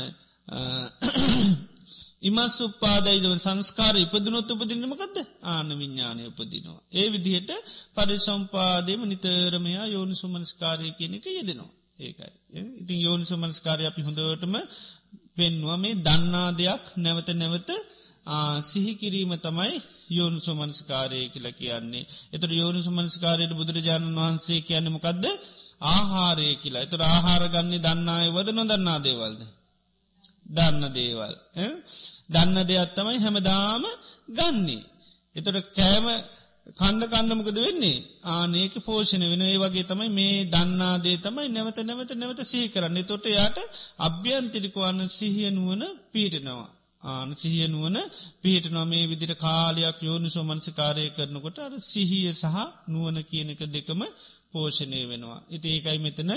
[2.23, 5.17] ඉමස් උපාදයිදව සංස්කාර ඉපදනොත් උපදිනමකද
[5.47, 6.81] ආන විඤ්ඥානය උපදිනවා.
[6.93, 7.51] ඒ විදිහට
[7.95, 11.73] පරිසම්පාදයම නිතරමයා යෝනිසු මනස්කාරය කියන එක යෙදෙනවා.
[11.99, 12.33] ඒකයි.
[12.81, 14.55] ඉතින් යෝනිසු මනස්කාරය අපි හොඳටම
[15.37, 17.71] පෙන්වා මේ දන්නා දෙයක් නැවත නැවත
[18.63, 19.77] සිහිකිරීම තමයි
[20.11, 22.09] යෝනු සුමන්ස්කාරය කියල කියන්නේ.
[22.33, 25.25] එතර යෝනු සුමන්ස්කාරයට බුදුරජාණන් වහන්සේ කියන්නමකක්ද
[25.89, 26.83] ආහාරය කියලා.
[26.83, 29.41] එතර ආහාරගන්නේ දන්නාය වද නොදන්නා දේවල්ද.
[30.49, 31.35] දන්න දේවල්.
[32.31, 33.85] දන්න දෙයක් තමයි හැමදාම
[34.31, 34.83] ගන්නේ.
[35.37, 36.07] එතොට කෑම
[36.71, 42.41] කණ්ඩ කන්නමකද වෙන්නේ ආනේක පෝෂණ වෙන ඒ වගේ තමයි මේ දන්නාදේ තමයි නැවත නැවත නැවත
[42.43, 43.59] සිහි කරන්න තොට යාට
[43.99, 45.83] අභ්‍යන්තිරිකවන්න සිහියනුවන
[46.13, 46.69] පීටනවා.
[47.03, 47.97] ආන සිහියනුවන
[48.43, 54.01] පිහිට නොමේ විදිර කාලයක් යෝනු සෝමන්සකාරය කරනකොට අර සිහිය සහ නුවන කියනක දෙකම
[54.53, 55.41] පෝෂණය වෙනවා.
[55.49, 56.31] ඉති ඒකයි මෙතන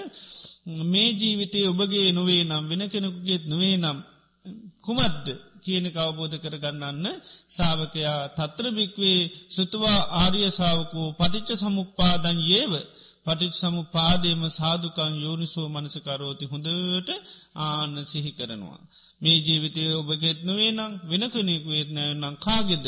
[0.85, 3.97] මේ ජීවිතය ඔබගේ නොවේ නම් වෙන කෙනෙකුගේත් නොවේ නම්
[4.81, 5.25] කුමද්ද
[5.63, 7.05] කියන අවබෝධ කරගන්නන්න
[7.49, 12.73] සාාවකයා තත්‍ර භික්වේ සුතුවා ආර්ය සාාවකෝ පටිච්ච සමුපාදන් ඒව
[13.25, 17.09] පටිච් සමු පාදේම සාධකං යෝනිසෝ මනසකරෝති හොඳට
[17.61, 18.81] ආන්න සිහි කරනවා.
[19.21, 22.87] මේ ජීවිතය ඔබගෙත් නොවේ නම් වෙන කෙනෙකුේත් නෑ නම් කාගෙද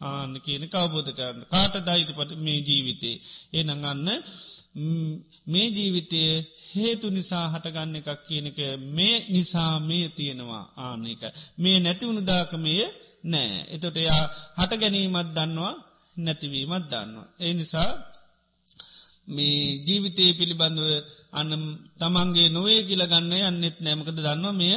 [0.00, 3.16] ආන කියන කවබෝධ කරන්න කාට දයිත පට මේ ජීවිතේ
[3.52, 4.08] ඒ නඟන්න
[5.46, 6.20] මේ ජීවිතය
[6.66, 8.58] හේතු නිසා හටගන්න එකක් කියනක
[8.90, 11.22] මේ නිසා මේ තියෙනවා ආනක
[11.58, 12.72] මේ නැතිවුණු දාකමය
[13.24, 14.24] නෑ එතොට එයා
[14.58, 15.74] හට ගැනීමත් දන්නවා
[16.16, 17.28] නැතිවීමත් දන්නවා.
[17.38, 17.90] ඒ නිසා
[19.28, 20.90] මේ ජීවිතය පිළිබඳව
[21.32, 21.52] අන්න
[21.98, 24.74] තමන්ගේ නොවේ කියල ගන්න යන්නෙත් නෑමකද දන්නවා මෙය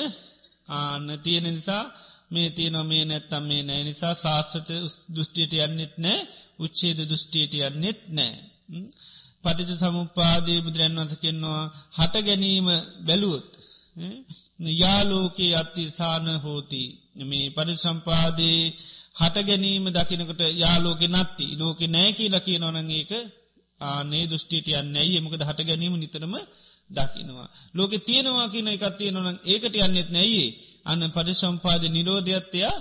[0.69, 1.83] ආන්න තියෙන නිසා
[2.31, 4.69] මේ තියනවා මේ නැත්තම් මේ නෑ නිසා ශාස්ත්‍රත
[5.13, 6.19] දෘෂ්ටියට යන්නෙත් නෑ
[6.59, 8.33] උච්චේද දෘෂ්ටියට යන්නෙත් නෑ.
[9.43, 11.63] පටිච සමුපාදී බුදුරන් වන්ස කෙන්නවා
[11.97, 12.67] හට ගැනීම
[13.07, 13.49] බැලුවොත්.
[14.73, 16.83] යාලෝකයේ අත්ති සාන හෝති
[17.23, 18.61] මේ පරිසම්පාදේ
[19.15, 23.11] හට ගැනීම දකිනකට යාලෝක නත්ති ලෝක නෑකී ලකිය නොනඒක
[23.81, 26.35] ආනේ දෘෂ්ටිට යන්නයි එමකද හට ගැනීම නිතරම
[26.89, 27.47] දකිනවා.
[27.73, 30.45] ලෝක තියෙනවා කියන එකත් තියෙනවන ඒකට යන්නෙත් නැයි
[30.85, 32.75] අන්න පරිසම්පාද නිරෝධයක්ත්තයා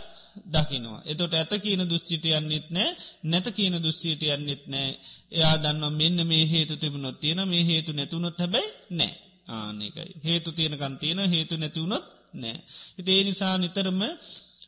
[0.46, 1.00] දකිනවා.
[1.04, 2.90] එතොට ඇත කියන දුස්්චිට යන්නෙත් නෑ
[3.24, 4.90] නැත කියන දුස්්චිට යන්නෙත් නෑ
[5.32, 9.12] එයා දන්නවා මෙන්න මේ හේතු තිබුණොත් තියෙන මේ හේතු නැතුනොත් හැබැයි නෑ
[9.48, 10.10] ආනකයි.
[10.24, 12.56] හේතු තියෙනකන් තියෙන හේතු නැතිවුණොත් නෑ.
[12.98, 14.02] ඉතිේ නිසා නිතරම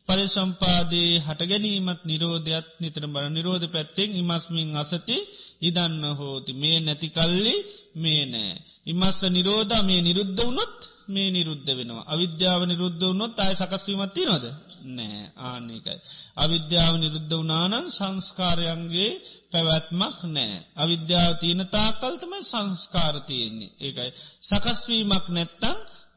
[0.09, 5.17] පරිසම්පාදේ හටගැනීමත් නිරෝධයක් නිතර බර නිරෝධ පැත්තෙන් ඉමස්මින් අසති
[5.61, 7.55] ඉදන්න හෝති මේ නැති කල්ලි
[7.97, 8.55] මේ නෑ.
[8.87, 10.77] ඉමස්ස නිරෝධ මේ නිරුද්ධ වුණොත්
[11.09, 12.05] මේ නිරුද්ධ වෙනවා.
[12.07, 14.45] අවිද්‍යාව නිරුද්ධ වුණොත් අය සකස්වීමත්ති නොද
[14.89, 15.97] නෑ ආනකයි.
[16.37, 19.13] අවිද්‍යාව නිරුද්ධ වනානන් සංස්කාරයන්ගේ
[19.53, 20.57] පැවැත්මක් නෑ.
[20.77, 24.11] අවිද්‍යාව තියන තාකල්තම සංස්කාරතියෙන්නේ ඒකයි.
[24.43, 25.77] සකස්වීමක් නැත්තං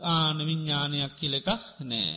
[0.10, 1.50] ආන විඤ්ඥානයක් කියලෙකක්
[1.82, 2.16] නෑ.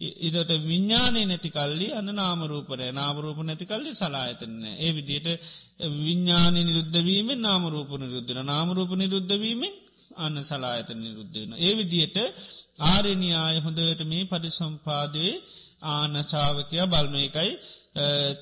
[0.00, 5.28] ඉදට විඤ්ඥානය නැතිකල්ලි අන්න නාමරූපනය නාමරූප නැතිකල්ලි සලායතන්න ඒ විදියට
[5.98, 9.74] විඤ්ඥානය නිරුද්ධවීමෙන් නාමරූප නිරුද්ධන නාමරූප නිරුද්ධවීමෙන්
[10.16, 11.52] අන්න සලායතන නිරුද්ධන.
[11.58, 12.16] ඒ විදියට
[12.84, 15.34] ආරණයාය හොඳට මේ පරිසම්පාදයේ
[15.90, 17.52] ආනචාවකයා බල්මයකයි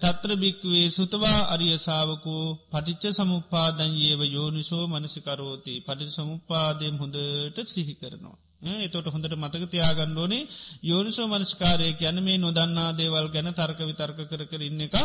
[0.01, 8.39] තත්‍ර භික්වේ සුතවා අරියසාාවකෝ පටිච්ච සමුපාදන් ඒව යෝනිසෝ මනසිකරෝති පටිච සමුපාදයෙන් හොඳට සිහි කරනවා.
[8.61, 10.49] එතොට හොඳට මතක තියාගන්න ඕනේ
[10.83, 14.97] යෝනිසෝ මනස්කාරය ගැන මේ නොදන්නා දේවල් ගැන තර්ක විතර්ක කර කර ඉන්න එකක්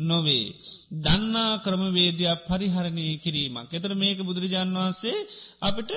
[0.00, 0.46] නොවේ.
[0.98, 3.70] දන්නා ක්‍රමවේදයක් පරිහරණය කිරීමක්.
[3.72, 5.16] එතර මේක බුදුරජාන් වහන්සේ
[5.60, 5.90] අපිට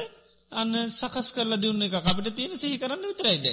[0.51, 3.45] අන්න සකස් කරල දුන්න එක අපිට තියෙන සිහි කරන්න විතරයිද.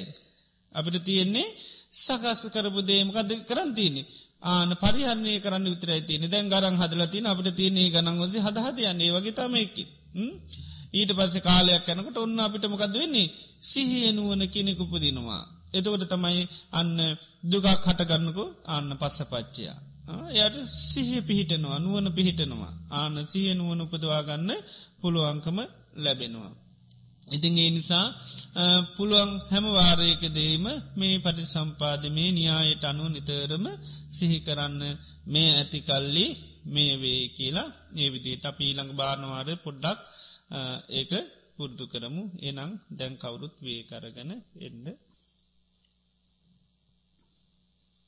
[0.72, 1.54] අපිට තියෙන්නේ
[1.96, 4.08] සකස් කරපු දේමකද කරන්තියන්නේ.
[4.44, 9.84] ආන පරිහරණය කරන්න විතරයි තියෙන දැන් ගරන් හදලතින අපට තියන්නේ ගනන්වස හදහදයන්නේ වගේ තමයකි.
[10.92, 13.32] ඊට පස්සේ කාලයක් යැනකට ඔන්න අපිට මොකද වෙන්නේ
[13.62, 15.42] සිහියනුවන කෙනෙකුපදිනවා.
[15.70, 16.98] එතකොට තමයි අන්න
[17.44, 19.78] දුගක් හටගන්නකු අන්න පස්ස පච්චයා.
[20.34, 22.72] එයට සිහිය පිහිටනවා නුවන පිහිටනවා.
[22.92, 24.50] ආන සිහිය නුවන උපදවාගන්න
[25.00, 25.58] පුළුවන්කම
[25.96, 26.52] ලැබෙනවා.
[27.28, 28.06] ඉතින් ඒ නිසා
[28.96, 30.66] පුළුවන් හැම වාරයකදීම
[30.96, 33.66] මේ පටි සම්පාදමේ න්‍යායට අනුව නිතරම
[34.10, 34.82] සිහි කරන්න
[35.26, 36.26] මේ ඇතිකල්ලි
[36.66, 39.98] මේ වේ කියලා ඒ විදිට අපීළඟ භානවාරය පොඩ්ඩක්
[40.90, 41.12] ඒක
[41.56, 42.24] පුද්දු කරමු.
[42.40, 44.30] එනං දැන් කවුරුත් වේ කරගන
[44.60, 44.86] එන්න.